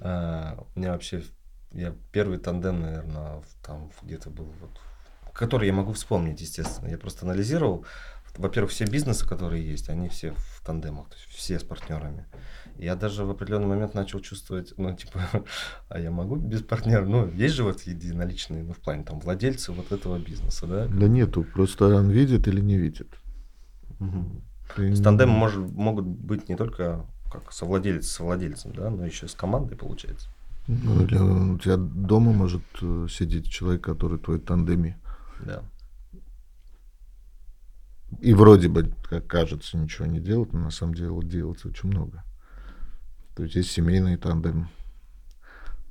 А, 0.06 0.58
у 0.76 0.80
меня 0.80 0.92
вообще, 0.92 1.24
я 1.72 1.96
первый 2.12 2.38
тандем, 2.38 2.82
наверное, 2.82 3.42
там 3.66 3.90
где-то 4.02 4.30
был, 4.30 4.54
вот, 4.60 4.72
который 5.32 5.66
я 5.66 5.74
могу 5.74 5.94
вспомнить, 5.94 6.42
естественно. 6.42 6.90
Я 6.90 6.98
просто 6.98 7.26
анализировал. 7.26 7.86
Во-первых, 8.36 8.72
все 8.72 8.84
бизнесы, 8.86 9.26
которые 9.26 9.66
есть, 9.66 9.88
они 9.88 10.10
все 10.10 10.34
в 10.36 10.62
тандемах, 10.66 11.08
то 11.08 11.16
есть 11.16 11.30
все 11.30 11.58
с 11.58 11.64
партнерами. 11.64 12.26
Я 12.78 12.96
даже 12.96 13.24
в 13.24 13.30
определенный 13.30 13.68
момент 13.68 13.94
начал 13.94 14.20
чувствовать, 14.20 14.74
ну, 14.76 14.94
типа, 14.94 15.22
а 15.88 16.00
я 16.00 16.12
могу 16.12 16.36
без 16.36 16.64
партнера? 16.64 17.06
Ну, 17.06 17.32
есть 17.32 17.56
же 17.56 17.64
вот 17.64 17.82
единоличные, 17.84 18.64
ну, 18.64 18.74
в 18.74 18.80
плане 18.80 19.06
там 19.06 19.22
владельцы 19.22 19.72
вот 19.72 19.94
этого 19.94 20.20
бизнеса, 20.20 20.68
да? 20.68 20.86
Да 20.88 21.08
нету, 21.08 21.46
просто 21.46 21.86
он 21.96 22.10
видит 22.10 22.48
или 22.50 22.60
не 22.60 22.78
видит. 22.78 23.08
Угу. 24.08 24.96
С 24.96 25.02
тандемом 25.02 25.72
могут 25.74 26.06
быть 26.06 26.50
не 26.50 26.56
только 26.56 27.06
как 27.32 27.52
совладелец 27.52 28.08
с 28.08 28.12
совладельцем, 28.12 28.74
да, 28.74 28.90
но 28.90 29.06
еще 29.06 29.28
с 29.28 29.34
командой 29.34 29.76
получается. 29.76 30.30
Ну, 30.68 31.04
или 31.04 31.16
у 31.18 31.58
тебя 31.58 31.78
дома 31.78 32.32
может 32.32 32.64
э, 32.82 33.08
сидеть 33.10 33.50
человек, 33.50 33.84
который 33.84 34.18
твой 34.18 34.40
тандеме. 34.40 34.98
Да. 35.46 35.64
И 38.22 38.34
вроде 38.34 38.70
бы, 38.70 38.94
как 39.10 39.28
кажется, 39.28 39.78
ничего 39.78 40.06
не 40.06 40.20
делать, 40.20 40.54
но 40.54 40.60
на 40.60 40.72
самом 40.72 40.94
деле 40.94 41.12
делается 41.24 41.68
очень 41.68 41.90
много. 41.90 42.24
То 43.36 43.44
есть 43.44 43.56
есть 43.56 43.72
семейный 43.72 44.18
тандем. 44.18 44.70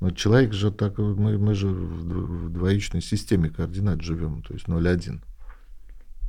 Но 0.01 0.11
человек 0.11 0.53
же 0.53 0.71
так, 0.73 0.99
мы, 0.99 1.39
мы 1.39 1.55
же 1.55 1.69
в 1.69 2.51
двоичной 2.51 3.03
системе 3.03 3.51
координат 3.51 4.01
живем, 4.01 4.43
то 4.43 4.55
есть 4.55 4.67
0,1. 4.67 5.21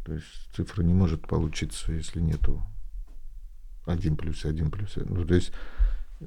То 0.06 0.14
есть 0.14 0.26
цифра 0.56 0.84
не 0.84 0.94
может 0.94 1.28
получиться, 1.28 1.92
если 1.94 2.20
нету 2.20 2.62
1 3.86 4.18
плюс 4.18 4.46
1 4.46 4.72
плюс 4.72 4.98
1. 4.98 5.14
Ну, 5.14 5.26
то 5.26 5.34
есть 5.34 5.54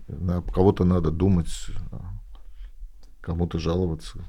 на 0.09 0.43
кого-то 0.43 0.85
надо 0.85 1.11
думать, 1.11 1.53
а 1.93 2.13
кому-то 3.21 3.59
жаловаться. 3.59 4.25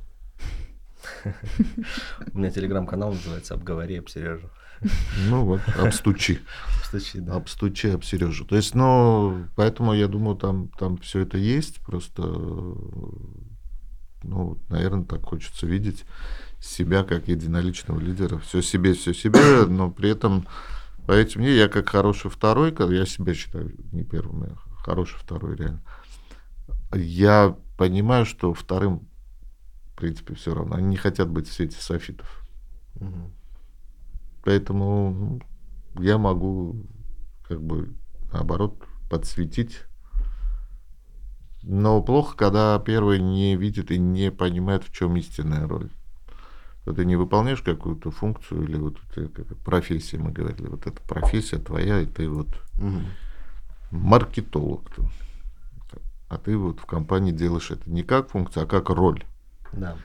У 2.33 2.37
меня 2.39 2.51
телеграм-канал 2.51 3.13
называется 3.13 3.53
«Обговори 3.53 3.97
об 3.97 4.09
Сережу». 4.09 4.49
Ну 5.29 5.45
вот, 5.45 5.61
обстучи. 5.77 6.39
Обстучи, 6.79 7.19
да. 7.19 7.35
Обстучи 7.35 7.87
об 7.87 8.03
Сережу. 8.03 8.45
То 8.45 8.55
есть, 8.55 8.75
ну, 8.75 9.47
поэтому 9.55 9.93
я 9.93 10.07
думаю, 10.07 10.35
там, 10.35 10.69
там 10.69 10.97
все 10.97 11.21
это 11.21 11.37
есть, 11.37 11.79
просто, 11.81 12.21
ну, 14.23 14.57
наверное, 14.69 15.05
так 15.05 15.23
хочется 15.23 15.65
видеть 15.65 16.05
себя 16.67 17.03
как 17.03 17.27
единоличного 17.27 17.99
лидера. 17.99 18.37
Все 18.39 18.61
себе, 18.61 18.93
все 18.93 19.13
себе, 19.13 19.65
но 19.67 19.89
при 19.89 20.09
этом, 20.09 20.47
поверьте 21.05 21.39
мне, 21.39 21.55
я 21.55 21.67
как 21.67 21.89
хороший 21.89 22.29
второй, 22.29 22.75
я 22.93 23.05
себя 23.05 23.33
считаю 23.33 23.73
не 23.91 24.03
первым, 24.03 24.43
я 24.43 24.55
хороший 24.83 25.17
второй 25.17 25.55
реально. 25.55 25.81
Я 26.93 27.57
понимаю, 27.77 28.25
что 28.25 28.53
вторым, 28.53 29.07
в 29.93 29.97
принципе, 29.97 30.35
все 30.35 30.53
равно. 30.53 30.75
Они 30.75 30.87
не 30.87 30.97
хотят 30.97 31.29
быть 31.29 31.47
в 31.47 31.53
свете 31.53 31.77
софитов. 31.79 32.47
Угу. 32.95 33.31
Поэтому 34.43 35.41
ну, 35.95 36.03
я 36.03 36.17
могу, 36.17 36.85
как 37.47 37.61
бы, 37.61 37.93
наоборот, 38.31 38.81
подсветить. 39.09 39.79
Но 41.63 42.01
плохо, 42.01 42.37
когда 42.37 42.79
первый 42.79 43.19
не 43.19 43.57
видит 43.57 43.91
и 43.91 43.97
не 43.97 44.31
понимает, 44.31 44.85
в 44.85 44.93
чем 44.93 45.17
истинная 45.17 45.67
роль 45.67 45.91
ты 46.93 47.05
не 47.05 47.15
выполняешь 47.15 47.61
какую-то 47.61 48.11
функцию 48.11 48.63
или 48.63 48.77
вот 48.77 48.97
профессия, 49.65 50.17
мы 50.17 50.31
говорили, 50.31 50.67
вот 50.67 50.87
эта 50.87 51.01
профессия 51.01 51.57
твоя, 51.57 51.99
и 51.99 52.05
ты 52.05 52.29
вот 52.29 52.47
угу. 52.77 53.01
маркетолог. 53.91 54.89
Ты. 54.95 55.03
А 56.29 56.37
ты 56.37 56.57
вот 56.57 56.79
в 56.79 56.85
компании 56.85 57.31
делаешь 57.31 57.71
это 57.71 57.89
не 57.89 58.03
как 58.03 58.29
функция, 58.29 58.63
а 58.63 58.65
как 58.65 58.89
роль. 58.89 59.23
Да. 59.73 59.97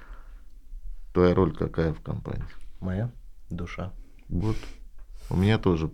Твоя 1.13 1.35
роль 1.35 1.55
какая 1.55 1.93
в 1.93 2.01
компании? 2.01 2.45
Моя 2.81 3.11
душа. 3.51 3.93
Вот. 4.29 4.57
У 5.31 5.37
меня 5.37 5.59
тоже. 5.59 5.91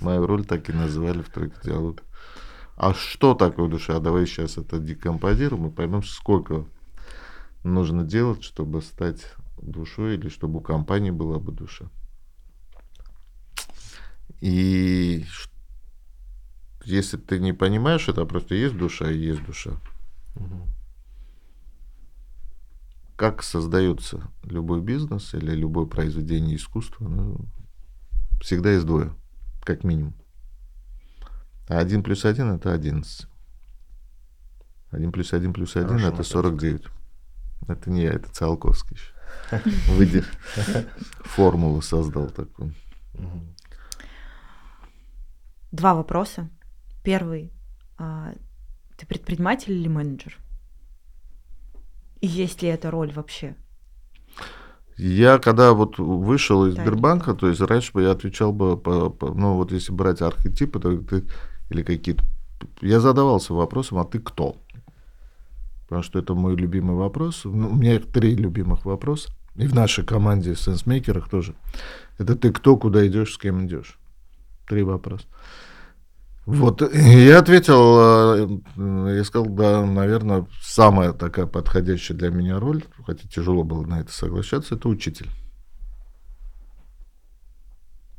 Мою 0.00 0.26
роль 0.26 0.44
так 0.44 0.68
и 0.68 0.72
называли 0.72 1.22
в 1.22 1.30
тройке 1.30 1.56
диалога. 1.62 2.02
А 2.76 2.92
что 2.92 3.34
такое 3.34 3.68
душа? 3.68 4.00
Давай 4.00 4.26
сейчас 4.26 4.58
это 4.58 4.78
декомпозируем 4.78 5.68
и 5.68 5.70
поймем, 5.70 6.02
сколько 6.02 6.64
нужно 7.62 8.02
делать, 8.02 8.42
чтобы 8.42 8.82
стать 8.82 9.34
душой 9.60 10.14
или 10.16 10.28
чтобы 10.28 10.58
у 10.58 10.62
компании 10.62 11.10
была 11.10 11.38
бы 11.38 11.52
душа. 11.52 11.90
И 14.40 15.24
если 16.84 17.16
ты 17.16 17.38
не 17.38 17.52
понимаешь, 17.52 18.08
это 18.08 18.24
просто 18.26 18.54
есть 18.54 18.76
душа 18.76 19.10
и 19.10 19.18
есть 19.18 19.44
душа. 19.44 19.72
Угу. 20.36 20.68
Как 23.16 23.42
создается 23.42 24.30
любой 24.42 24.82
бизнес 24.82 25.34
или 25.34 25.52
любое 25.52 25.86
произведение 25.86 26.56
искусства, 26.56 27.08
ну, 27.08 27.38
всегда 28.40 28.72
есть 28.72 28.86
двое, 28.86 29.14
как 29.62 29.84
минимум. 29.84 30.14
А 31.68 31.78
один 31.78 32.02
плюс 32.02 32.24
один 32.24 32.50
это 32.50 32.72
одиннадцать. 32.72 33.28
Один 34.90 35.12
плюс 35.12 35.32
один 35.32 35.52
плюс 35.54 35.76
один 35.76 35.98
это 35.98 36.22
сорок 36.22 36.58
девять. 36.58 36.84
Это 37.66 37.90
не 37.90 38.02
я, 38.02 38.12
это 38.12 38.30
Циолковский 38.30 38.96
еще. 38.96 39.13
Выйдет. 39.88 40.24
Формулу 41.24 41.82
создал 41.82 42.30
такую. 42.30 42.74
Два 45.72 45.94
вопроса. 45.94 46.48
Первый. 47.02 47.52
А, 47.98 48.32
ты 48.96 49.06
предприниматель 49.06 49.72
или 49.72 49.88
менеджер? 49.88 50.38
И 52.20 52.26
есть 52.26 52.62
ли 52.62 52.68
эта 52.68 52.90
роль 52.90 53.12
вообще? 53.12 53.56
Я 54.96 55.38
когда 55.38 55.72
вот 55.72 55.98
вышел 55.98 56.66
из 56.66 56.74
Да, 56.74 56.82
Сбербанка, 56.82 57.34
то 57.34 57.48
есть 57.48 57.60
раньше 57.60 57.92
бы 57.92 58.02
я 58.02 58.12
отвечал 58.12 58.52
бы, 58.52 58.76
по, 58.76 59.10
по- 59.10 59.34
ну 59.34 59.54
вот 59.56 59.72
если 59.72 59.92
брать 59.92 60.22
архетипы, 60.22 60.78
то 60.78 60.96
ты, 60.98 61.24
или 61.70 61.82
какие-то... 61.82 62.24
Я 62.80 63.00
задавался 63.00 63.52
вопросом, 63.52 63.98
а 63.98 64.04
ты 64.04 64.20
кто? 64.20 64.56
Потому 65.84 66.02
что 66.02 66.18
это 66.18 66.34
мой 66.34 66.56
любимый 66.56 66.96
вопрос. 66.96 67.42
Ну, 67.44 67.70
у 67.70 67.74
меня 67.74 67.98
три 67.98 68.34
любимых 68.34 68.84
вопроса. 68.84 69.30
И 69.56 69.66
в 69.66 69.74
нашей 69.74 70.04
команде 70.04 70.54
в 70.54 70.60
сенсмейкерах 70.60 71.28
тоже. 71.28 71.54
Это 72.18 72.34
ты 72.36 72.52
кто, 72.52 72.76
куда 72.76 73.06
идешь, 73.06 73.34
с 73.34 73.38
кем 73.38 73.66
идешь. 73.66 73.98
Три 74.66 74.82
вопроса. 74.82 75.26
Вот, 76.46 76.82
я 76.92 77.38
ответил, 77.38 78.58
э, 78.76 79.16
я 79.16 79.24
сказал, 79.24 79.46
да, 79.48 79.84
наверное, 79.84 80.46
самая 80.60 81.14
такая 81.14 81.46
подходящая 81.46 82.18
для 82.18 82.28
меня 82.28 82.60
роль, 82.60 82.84
хотя 83.06 83.26
тяжело 83.26 83.64
было 83.64 83.82
на 83.86 84.00
это 84.00 84.12
соглашаться, 84.12 84.74
это 84.74 84.88
учитель. 84.88 85.30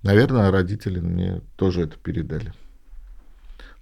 Наверное, 0.02 0.52
родители 0.52 1.00
мне 1.00 1.42
тоже 1.56 1.82
это 1.82 1.98
передали. 1.98 2.54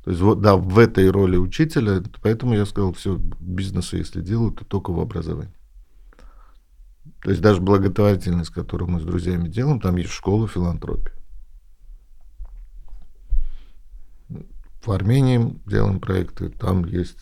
То 0.04 0.12
есть, 0.12 0.22
вот, 0.22 0.42
да, 0.42 0.58
в 0.58 0.78
этой 0.80 1.10
роли 1.10 1.38
учителя, 1.38 2.04
поэтому 2.22 2.56
я 2.56 2.66
сказал, 2.66 2.92
все, 2.94 3.18
бизнесы, 3.40 3.98
если 3.98 4.22
делают, 4.22 4.60
то 4.60 4.66
только 4.66 4.92
в 4.92 5.00
образовании. 5.00 5.54
То 7.22 7.30
есть 7.30 7.42
даже 7.42 7.62
благотворительность, 7.62 8.50
которую 8.50 8.90
мы 8.90 9.00
с 9.00 9.04
друзьями 9.04 9.48
делаем, 9.48 9.80
там 9.80 9.96
есть 9.96 10.12
школа 10.12 10.48
филантропии. 10.48 11.14
В 14.86 14.92
Армении 14.92 15.58
делаем 15.66 16.02
проекты, 16.02 16.50
там 16.50 16.84
есть 16.84 17.20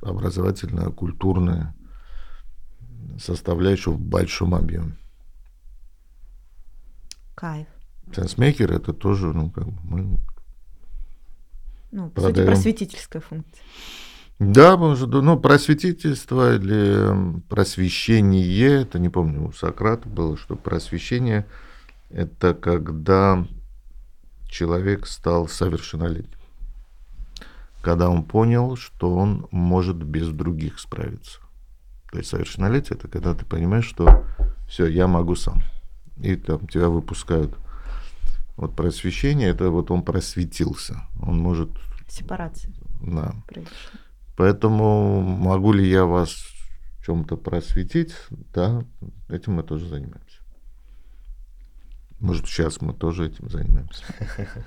образовательная, 0.00 0.90
культурная 0.90 1.74
составляющая 3.18 3.90
в 3.90 3.98
большом 3.98 4.54
объеме. 4.54 4.96
Кайф. 7.34 7.66
Сенсмейкер 8.14 8.70
это 8.70 8.92
тоже, 8.92 9.32
ну, 9.32 9.50
как 9.50 9.66
бы 9.66 9.80
мы... 9.82 10.18
Ну, 11.94 12.10
по 12.10 12.22
сути, 12.22 12.44
просветительская 12.44 13.22
функция. 13.22 13.62
Да, 14.40 14.76
может, 14.76 15.10
ну, 15.10 15.38
просветительство 15.38 16.56
или 16.56 17.08
м, 17.08 17.42
просвещение, 17.42 18.82
это 18.82 18.98
не 18.98 19.08
помню, 19.08 19.46
у 19.46 19.52
Сократа 19.52 20.08
было, 20.08 20.36
что 20.36 20.56
просвещение– 20.56 21.46
это 22.10 22.52
когда 22.52 23.46
человек 24.48 25.06
стал 25.06 25.46
совершеннолетним. 25.46 26.36
Когда 27.80 28.10
он 28.10 28.24
понял, 28.24 28.74
что 28.74 29.14
он 29.14 29.46
может 29.52 29.96
без 30.02 30.30
других 30.30 30.80
справиться. 30.80 31.38
То 32.10 32.18
есть 32.18 32.30
совершеннолетие– 32.30 32.98
это 32.98 33.06
когда 33.06 33.34
ты 33.34 33.44
понимаешь, 33.44 33.86
что 33.86 34.24
все, 34.68 34.86
я 34.86 35.06
могу 35.06 35.36
сам. 35.36 35.62
И 36.20 36.34
там 36.34 36.66
тебя 36.66 36.88
выпускают. 36.88 37.54
Вот 38.56 38.76
просвещение– 38.76 39.48
это 39.50 39.70
вот 39.70 39.90
он 39.90 40.02
просветился. 40.02 41.02
Он 41.20 41.38
может, 41.38 41.70
Сепарация 42.08 42.72
да, 43.00 43.34
произошла. 43.46 44.00
Поэтому 44.36 45.20
могу 45.20 45.72
ли 45.72 45.88
я 45.88 46.04
вас 46.04 46.30
в 46.30 47.06
чем-то 47.06 47.36
просветить? 47.36 48.14
Да, 48.30 48.84
этим 49.28 49.54
мы 49.54 49.62
тоже 49.62 49.88
занимаемся. 49.88 50.42
Может, 52.20 52.46
сейчас 52.46 52.80
мы 52.80 52.94
тоже 52.94 53.26
этим 53.26 53.48
занимаемся. 53.48 54.04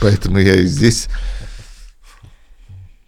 Поэтому 0.00 0.38
я 0.38 0.54
и 0.56 0.66
здесь 0.66 1.08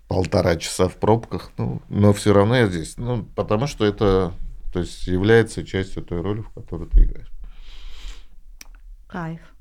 полтора 0.09 0.57
часа 0.57 0.88
в 0.88 0.97
пробках, 0.97 1.53
ну, 1.57 1.80
но 1.88 2.12
все 2.12 2.32
равно 2.32 2.57
я 2.57 2.68
здесь. 2.68 2.97
Ну, 2.97 3.24
потому 3.34 3.66
что 3.66 3.84
это 3.84 4.34
то 4.72 4.80
есть, 4.80 5.07
является 5.07 5.64
частью 5.64 6.03
той 6.03 6.22
роли, 6.22 6.40
в 6.40 6.49
которой 6.51 6.88
ты 6.88 7.05
играешь. 7.05 7.30
Кайф. 9.07 9.52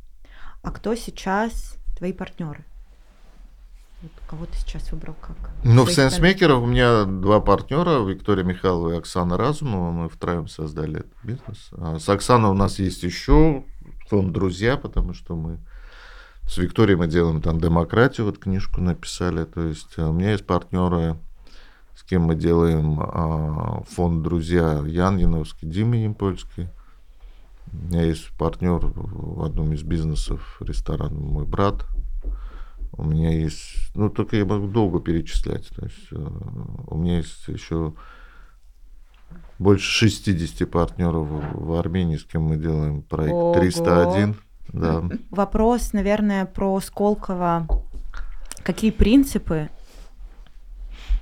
А 0.64 0.72
кто 0.72 0.96
сейчас 0.96 1.78
твои 1.98 2.14
партнеры? 2.14 2.64
Вот 4.02 4.12
кого 4.28 4.46
ты 4.46 4.58
сейчас 4.58 4.92
выбрал 4.92 5.16
как? 5.22 5.38
Ну, 5.64 5.86
в 5.86 5.92
сенсмейкерах 5.92 6.62
у 6.62 6.66
меня 6.66 7.06
два 7.06 7.40
партнера, 7.40 8.04
Виктория 8.04 8.44
Михайлова 8.44 8.94
и 8.94 8.98
Оксана 8.98 9.38
Разумова. 9.38 9.92
Мы 9.92 10.10
втроем 10.10 10.48
создали 10.48 11.02
этот 11.02 11.14
бизнес. 11.24 11.70
А 11.78 12.00
с 12.00 12.10
Оксаной 12.10 12.50
у 12.50 12.56
нас 12.56 12.80
есть 12.80 13.04
еще 13.04 13.64
фонд 14.10 14.32
«Друзья», 14.32 14.78
потому 14.78 15.14
что 15.14 15.36
мы 15.36 15.60
с 16.48 16.58
Викторией 16.58 16.98
мы 16.98 17.08
делаем 17.08 17.42
там 17.42 17.60
демократию, 17.60 18.26
вот 18.26 18.40
книжку 18.40 18.82
написали. 18.82 19.46
То 19.46 19.68
есть 19.68 19.94
а, 19.98 20.10
у 20.10 20.14
меня 20.14 20.32
есть 20.32 20.46
партнеры, 20.46 21.18
с 21.96 22.04
кем 22.04 22.24
мы 22.24 22.36
делаем 22.36 23.00
а, 23.00 23.84
фонд 23.90 24.24
«Друзья» 24.24 24.84
Ян 24.86 25.18
Яновский, 25.18 25.68
Дима 25.68 25.98
Ямпольский. 25.98 26.70
У 27.72 27.86
меня 27.88 28.04
есть 28.04 28.32
партнер 28.38 28.80
в 28.80 29.44
одном 29.44 29.74
из 29.74 29.84
бизнесов, 29.84 30.58
ресторан 30.62 31.16
«Мой 31.16 31.46
брат», 31.46 31.86
у 32.94 33.04
меня 33.04 33.32
есть, 33.32 33.96
ну 33.96 34.10
только 34.10 34.36
я 34.36 34.46
могу 34.46 34.68
долго 34.68 35.00
перечислять. 35.00 35.68
То 35.70 35.86
есть, 35.86 36.08
э, 36.12 36.28
у 36.88 36.98
меня 36.98 37.18
есть 37.18 37.48
еще 37.48 37.94
больше 39.60 39.90
60 40.10 40.70
партнеров 40.70 41.28
в, 41.54 41.74
Армении, 41.74 42.18
с 42.18 42.26
кем 42.26 42.44
мы 42.44 42.58
делаем 42.58 43.02
проект 43.02 43.34
Ого. 43.34 43.54
301. 43.54 44.36
Да. 44.70 45.04
Вопрос, 45.32 45.94
наверное, 45.94 46.46
про 46.46 46.80
Сколково. 46.82 47.68
Какие 48.64 48.92
принципы 48.92 49.70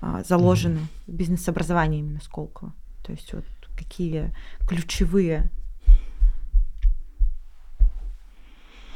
а, 0.02 0.24
заложены 0.24 0.82
в 1.08 1.12
бизнес-образовании 1.14 2.00
именно 2.00 2.20
Сколково? 2.22 2.74
То 3.06 3.12
есть 3.12 3.34
вот 3.34 3.46
какие 3.78 4.34
ключевые 4.68 5.50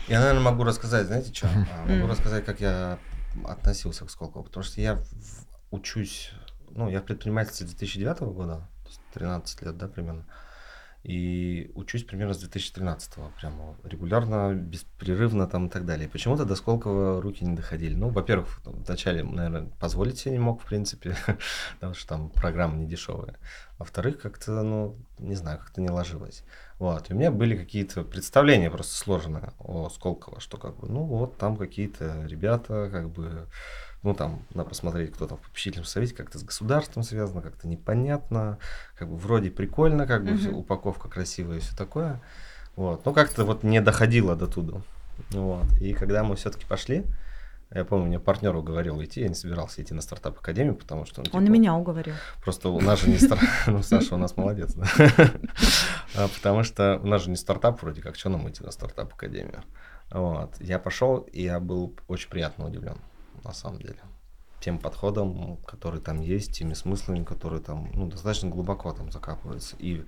Я, 0.08 0.20
наверное, 0.20 0.42
могу 0.44 0.64
рассказать, 0.64 1.08
знаете, 1.08 1.34
что? 1.34 1.48
Могу 1.48 1.94
Мгм. 1.94 2.10
рассказать, 2.10 2.46
как 2.46 2.60
я 2.60 3.00
относился 3.46 4.06
к 4.06 4.10
Сколково. 4.10 4.44
Потому 4.44 4.64
что 4.64 4.82
я 4.82 5.02
учусь, 5.72 6.32
ну, 6.72 6.90
я 6.90 7.00
в 7.02 7.06
предпринимательстве 7.06 7.68
2009 7.68 8.34
года, 8.34 8.70
то 8.84 8.90
есть 8.90 9.02
13 9.14 9.62
лет, 9.62 9.78
да, 9.78 9.88
примерно. 9.88 10.26
И 11.04 11.70
учусь 11.76 12.06
примерно 12.06 12.34
с 12.34 12.40
2013 12.40 13.16
прямо 13.40 13.76
регулярно, 13.84 14.54
беспрерывно 14.54 15.48
там 15.48 15.68
и 15.68 15.70
так 15.70 15.86
далее. 15.86 16.08
Почему-то 16.08 16.46
до 16.46 16.56
Сколково 16.56 17.22
руки 17.22 17.44
не 17.44 17.58
доходили. 17.58 17.94
Ну, 17.94 18.08
во-первых, 18.08 18.62
вначале, 18.64 19.22
наверное, 19.24 19.70
позволить 19.82 20.18
себе 20.18 20.32
не 20.32 20.40
мог, 20.40 20.62
в 20.62 20.66
принципе, 20.66 21.18
потому 21.76 21.94
что 21.94 22.08
там 22.08 22.30
программа 22.30 22.78
не 22.78 22.88
дешевая. 22.88 23.36
Во-вторых, 23.78 24.22
как-то, 24.22 24.64
ну, 24.64 24.96
не 25.20 25.36
знаю, 25.36 25.60
как-то 25.60 25.82
не 25.82 25.90
ложилось. 25.90 26.46
Вот. 26.80 27.10
И 27.10 27.14
у 27.14 27.18
меня 27.18 27.32
были 27.32 27.58
какие-то 27.58 28.04
представления 28.04 28.72
просто 28.72 28.96
сложные 28.96 29.52
о 29.60 29.90
Сколково, 29.90 30.40
что 30.40 30.58
как 30.58 30.78
бы, 30.78 30.88
ну, 30.88 31.04
вот 31.04 31.38
там 31.38 31.58
какие-то 31.58 32.24
ребята, 32.26 32.88
как 32.90 33.10
бы, 33.10 33.50
ну, 34.04 34.14
там, 34.14 34.42
надо 34.54 34.70
посмотреть, 34.70 35.14
кто 35.14 35.28
там 35.28 35.38
в 35.38 35.42
попечительном 35.42 35.86
совете, 35.86 36.14
как-то 36.14 36.38
с 36.38 36.44
государством 36.44 37.04
связано, 37.04 37.42
как-то 37.42 37.68
непонятно, 37.68 38.58
как 38.98 39.10
бы 39.10 39.16
вроде 39.16 39.50
прикольно, 39.50 40.06
как 40.06 40.26
бы 40.26 40.38
всё, 40.38 40.52
упаковка 40.52 41.08
красивая 41.08 41.58
и 41.58 41.60
все 41.62 41.76
такое. 41.76 42.22
Вот. 42.76 43.06
Ну, 43.06 43.14
как-то 43.14 43.46
вот 43.46 43.64
не 43.64 43.82
доходило 43.82 44.36
до 44.36 44.48
туда. 44.48 44.82
Вот. 45.32 45.66
И 45.80 45.94
когда 45.94 46.24
мы 46.24 46.36
все-таки 46.36 46.66
пошли, 46.66 47.06
я 47.74 47.86
помню, 47.86 48.06
мне 48.06 48.20
партнер 48.20 48.56
уговорил 48.56 49.02
идти, 49.04 49.22
я 49.22 49.30
не 49.30 49.34
собирался 49.34 49.82
идти 49.82 49.94
на 49.94 50.02
стартап-академию, 50.02 50.76
потому 50.76 51.06
что... 51.06 51.22
ну, 51.22 51.30
Он 51.34 51.44
и 51.44 51.46
типа, 51.46 51.54
меня 51.54 51.74
уговорил. 51.74 52.14
Просто 52.44 52.70
у 52.70 52.80
нас 52.80 53.02
же 53.02 53.10
не 53.10 53.18
стартап. 53.18 53.50
Ну, 53.68 53.82
Саша 53.82 54.14
у 54.14 54.18
нас 54.18 54.38
молодец, 54.38 54.74
да. 54.74 54.86
А, 56.16 56.28
Потому 56.28 56.64
что 56.64 57.00
у 57.02 57.08
нас 57.08 57.24
же 57.24 57.32
не 57.32 57.36
стартап, 57.36 57.82
вроде 57.82 58.02
как, 58.02 58.16
что 58.16 58.30
нам 58.30 58.48
идти 58.48 58.64
на 58.64 58.72
стартап-академию? 58.72 59.64
Вот. 60.12 60.56
Я 60.60 60.78
пошел, 60.78 61.20
и 61.20 61.42
я 61.42 61.60
был 61.60 61.96
очень 62.08 62.30
приятно 62.30 62.68
удивлен, 62.68 62.98
на 63.44 63.54
самом 63.54 63.80
деле. 63.80 64.00
Тем 64.60 64.80
подходом, 64.80 65.58
который 65.66 66.00
там 66.00 66.22
есть, 66.22 66.54
теми 66.54 66.74
смыслами, 66.74 67.24
которые 67.24 67.62
там, 67.62 67.92
ну, 67.94 68.08
достаточно 68.08 68.50
глубоко 68.50 68.94
там 68.94 69.12
закапываются. 69.12 69.76
И 69.78 70.06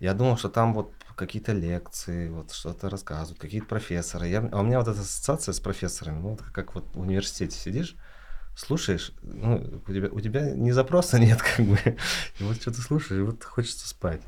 я 0.00 0.12
думал, 0.12 0.36
что 0.36 0.48
там 0.48 0.74
вот 0.74 0.92
какие-то 1.14 1.52
лекции, 1.52 2.28
вот 2.28 2.52
что-то 2.52 2.90
рассказывают, 2.90 3.38
какие-то 3.38 3.66
профессоры. 3.66 4.26
Я, 4.26 4.48
а 4.52 4.60
у 4.60 4.64
меня 4.64 4.78
вот 4.80 4.88
эта 4.88 5.00
ассоциация 5.00 5.52
с 5.52 5.60
профессорами, 5.60 6.18
ну, 6.18 6.30
вот 6.30 6.42
как 6.42 6.74
вот 6.74 6.84
в 6.94 7.00
университете 7.00 7.56
сидишь, 7.56 7.96
слушаешь, 8.56 9.12
ну, 9.22 9.82
у 9.86 9.92
тебя, 9.92 10.08
у 10.10 10.20
тебя 10.20 10.50
ни 10.50 10.72
запроса 10.72 11.18
нет, 11.20 11.40
как 11.40 11.64
бы, 11.64 11.78
и 12.40 12.42
вот 12.42 12.56
что-то 12.56 12.80
слушаешь, 12.80 13.20
и 13.20 13.24
вот 13.24 13.44
хочется 13.44 13.88
спать. 13.88 14.22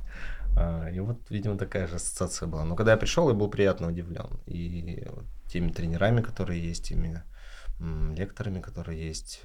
А, 0.57 0.89
И 0.91 1.01
вот, 1.01 1.19
видимо, 1.31 1.57
такая 1.57 1.87
же 1.87 1.97
ассоциация 1.97 2.47
была. 2.47 2.65
Но 2.65 2.77
когда 2.77 2.93
я 2.93 2.99
пришел, 2.99 3.29
я 3.29 3.35
был 3.35 3.49
приятно 3.49 3.89
удивлен. 3.89 4.41
И 4.47 5.05
вот 5.11 5.25
теми 5.47 5.71
тренерами, 5.71 6.21
которые 6.21 6.63
есть, 6.63 6.89
теми 6.89 7.23
лекторами, 7.81 8.61
которые 8.61 9.07
есть, 9.07 9.43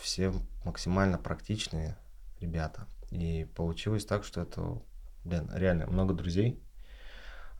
все 0.00 0.32
максимально 0.64 1.18
практичные 1.18 1.96
ребята. 2.40 2.86
И 3.10 3.46
получилось 3.54 4.04
так, 4.04 4.24
что 4.24 4.40
это, 4.42 4.80
блин, 5.24 5.50
реально 5.52 5.86
много 5.86 6.14
друзей, 6.14 6.60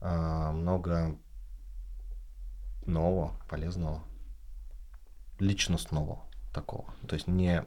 а, 0.01 0.53
много 0.53 1.19
нового, 2.87 3.39
полезного, 3.49 4.05
личностного 5.39 6.25
такого. 6.53 6.93
То 7.09 7.15
есть 7.15 7.27
не 7.29 7.65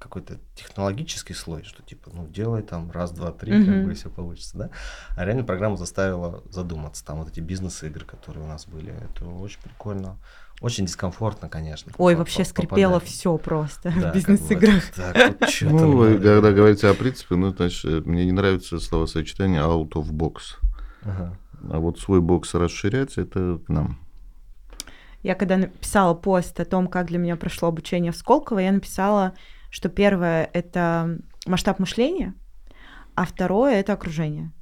какой-то 0.00 0.38
технологический 0.56 1.34
слой, 1.34 1.62
что 1.62 1.82
типа, 1.82 2.10
ну, 2.12 2.26
делай 2.26 2.62
там 2.62 2.90
раз, 2.90 3.12
два, 3.12 3.30
три, 3.30 3.52
Мгм. 3.52 3.66
как 3.66 3.84
бы 3.84 3.92
и 3.92 3.94
все 3.94 4.08
получится, 4.10 4.58
да. 4.58 4.70
А 5.16 5.24
реально 5.24 5.44
программа 5.44 5.76
заставила 5.76 6.42
задуматься. 6.50 7.04
Там 7.04 7.18
вот 7.18 7.28
эти 7.28 7.40
бизнес-игры, 7.40 8.04
которые 8.06 8.44
у 8.44 8.48
нас 8.48 8.66
были, 8.66 8.92
это 8.92 9.26
очень 9.26 9.60
прикольно. 9.60 10.16
Очень 10.60 10.84
дискомфортно, 10.86 11.48
конечно. 11.48 11.92
Ой, 11.96 12.14
вообще 12.16 12.44
скрипело 12.44 13.00
все 13.00 13.38
просто 13.38 13.90
Да, 13.90 13.90
в 13.90 14.02
как 14.02 14.14
бизнес-играх. 14.14 14.82
вот 15.38 15.48
чё-то 15.48 15.74
Ну, 15.74 15.96
вы 15.96 16.18
когда 16.18 16.52
говорите 16.52 16.88
о 16.88 16.94
принципе, 16.94 17.36
ну, 17.36 17.50
значит, 17.54 18.04
мне 18.06 18.24
не 18.26 18.32
нравится 18.32 18.78
словосочетание 18.78 19.62
out 19.62 19.90
of 19.92 20.10
box. 20.10 20.56
Ага. 21.02 21.36
А 21.70 21.78
вот 21.78 21.98
свой 21.98 22.20
бокс 22.20 22.52
расширять, 22.54 23.16
это 23.16 23.58
к 23.66 23.68
нам. 23.68 23.98
Я 25.22 25.34
когда 25.34 25.56
написала 25.58 26.14
пост 26.14 26.58
о 26.60 26.64
том, 26.64 26.88
как 26.88 27.06
для 27.08 27.18
меня 27.18 27.36
прошло 27.36 27.68
обучение 27.68 28.10
в 28.12 28.16
Сколково, 28.16 28.58
я 28.60 28.72
написала, 28.72 29.34
что 29.70 29.88
первое— 29.88 30.50
это 30.52 31.18
масштаб 31.46 31.78
мышления, 31.78 32.34
а 33.14 33.24
второе— 33.24 33.74
это 33.80 33.92
окружение. 33.92 34.52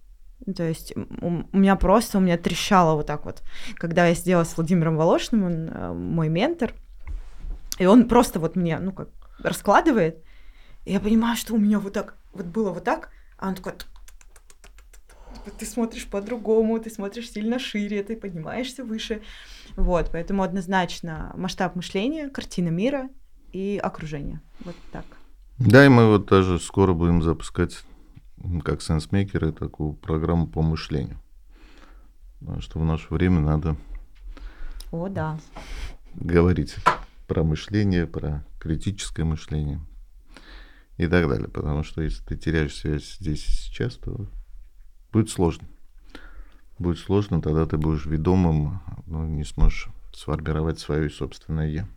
Ну, 0.47 0.55
То 0.55 0.63
есть 0.65 0.95
у 0.97 1.59
меня 1.59 1.77
просто, 1.77 2.19
у 2.19 2.21
меня 2.21 2.39
трещало 2.39 2.95
вот 2.95 3.07
так 3.07 3.25
вот. 3.25 3.43
Когда 3.75 4.07
я 4.07 4.15
сидела 4.15 4.45
с 4.45 4.57
Владимиром 4.57 4.97
Волошиным, 4.97 5.45
он 5.45 5.69
э, 5.69 5.93
мой 5.93 6.29
ментор, 6.29 6.73
и 7.79 7.87
он 7.87 8.09
просто 8.09 8.39
вот 8.39 8.57
мне, 8.57 8.79
ну 8.79 8.93
как, 8.93 9.09
раскладывает, 9.41 10.23
и 10.85 10.93
я 10.93 11.01
понимаю, 11.01 11.37
что 11.37 11.55
у 11.55 11.59
меня 11.59 11.79
вот 11.79 11.93
так, 11.93 12.17
вот 12.33 12.47
было 12.47 12.71
вот 12.71 12.85
так, 12.85 13.11
а 13.37 13.49
он 13.49 13.55
такой... 13.55 13.73
Ты 15.59 15.65
смотришь 15.67 16.07
по-другому, 16.07 16.79
ты 16.79 16.91
смотришь 16.91 17.31
сильно 17.31 17.59
шире, 17.59 18.03
ты 18.03 18.17
поднимаешься 18.17 18.85
выше. 18.85 19.23
Вот, 19.77 20.11
поэтому 20.13 20.43
однозначно 20.43 21.33
масштаб 21.37 21.75
мышления, 21.75 22.29
картина 22.29 22.69
мира 22.69 23.09
и 23.53 23.79
окружение. 23.83 24.41
Вот 24.65 24.77
так. 24.93 25.05
Да, 25.59 25.85
и 25.85 25.89
мы 25.89 26.07
вот 26.07 26.27
даже 26.27 26.59
скоро 26.59 26.93
будем 26.93 27.23
запускать, 27.23 27.85
как 28.65 28.83
сенсмейкеры, 28.83 29.53
такую 29.53 29.95
программу 29.95 30.47
по 30.47 30.63
мышлению. 30.63 31.19
Потому 32.41 32.61
что 32.61 32.79
в 32.79 32.85
наше 32.85 33.13
время 33.13 33.41
надо 33.41 33.77
О, 34.93 35.09
да. 35.09 35.39
говорить 36.15 36.77
про 37.27 37.43
мышление, 37.43 38.07
про 38.07 38.45
критическое 38.61 39.25
мышление 39.25 39.81
и 40.97 41.07
так 41.09 41.29
далее. 41.29 41.49
Потому 41.49 41.83
что 41.83 42.03
если 42.03 42.25
ты 42.25 42.37
теряешь 42.37 42.77
связь 42.77 43.17
здесь 43.19 43.45
и 43.45 43.51
сейчас, 43.51 43.97
то 43.97 44.29
будет 45.13 45.31
сложно. 45.31 45.67
Будет 46.79 46.99
сложно, 46.99 47.43
тогда 47.43 47.67
ты 47.67 47.77
будешь 47.77 48.07
ведомым, 48.07 48.81
но 49.07 49.27
не 49.27 49.45
сможешь 49.45 49.89
сформировать 50.13 50.79
свое 50.79 51.11
собственное 51.11 51.69
«я». 51.69 51.89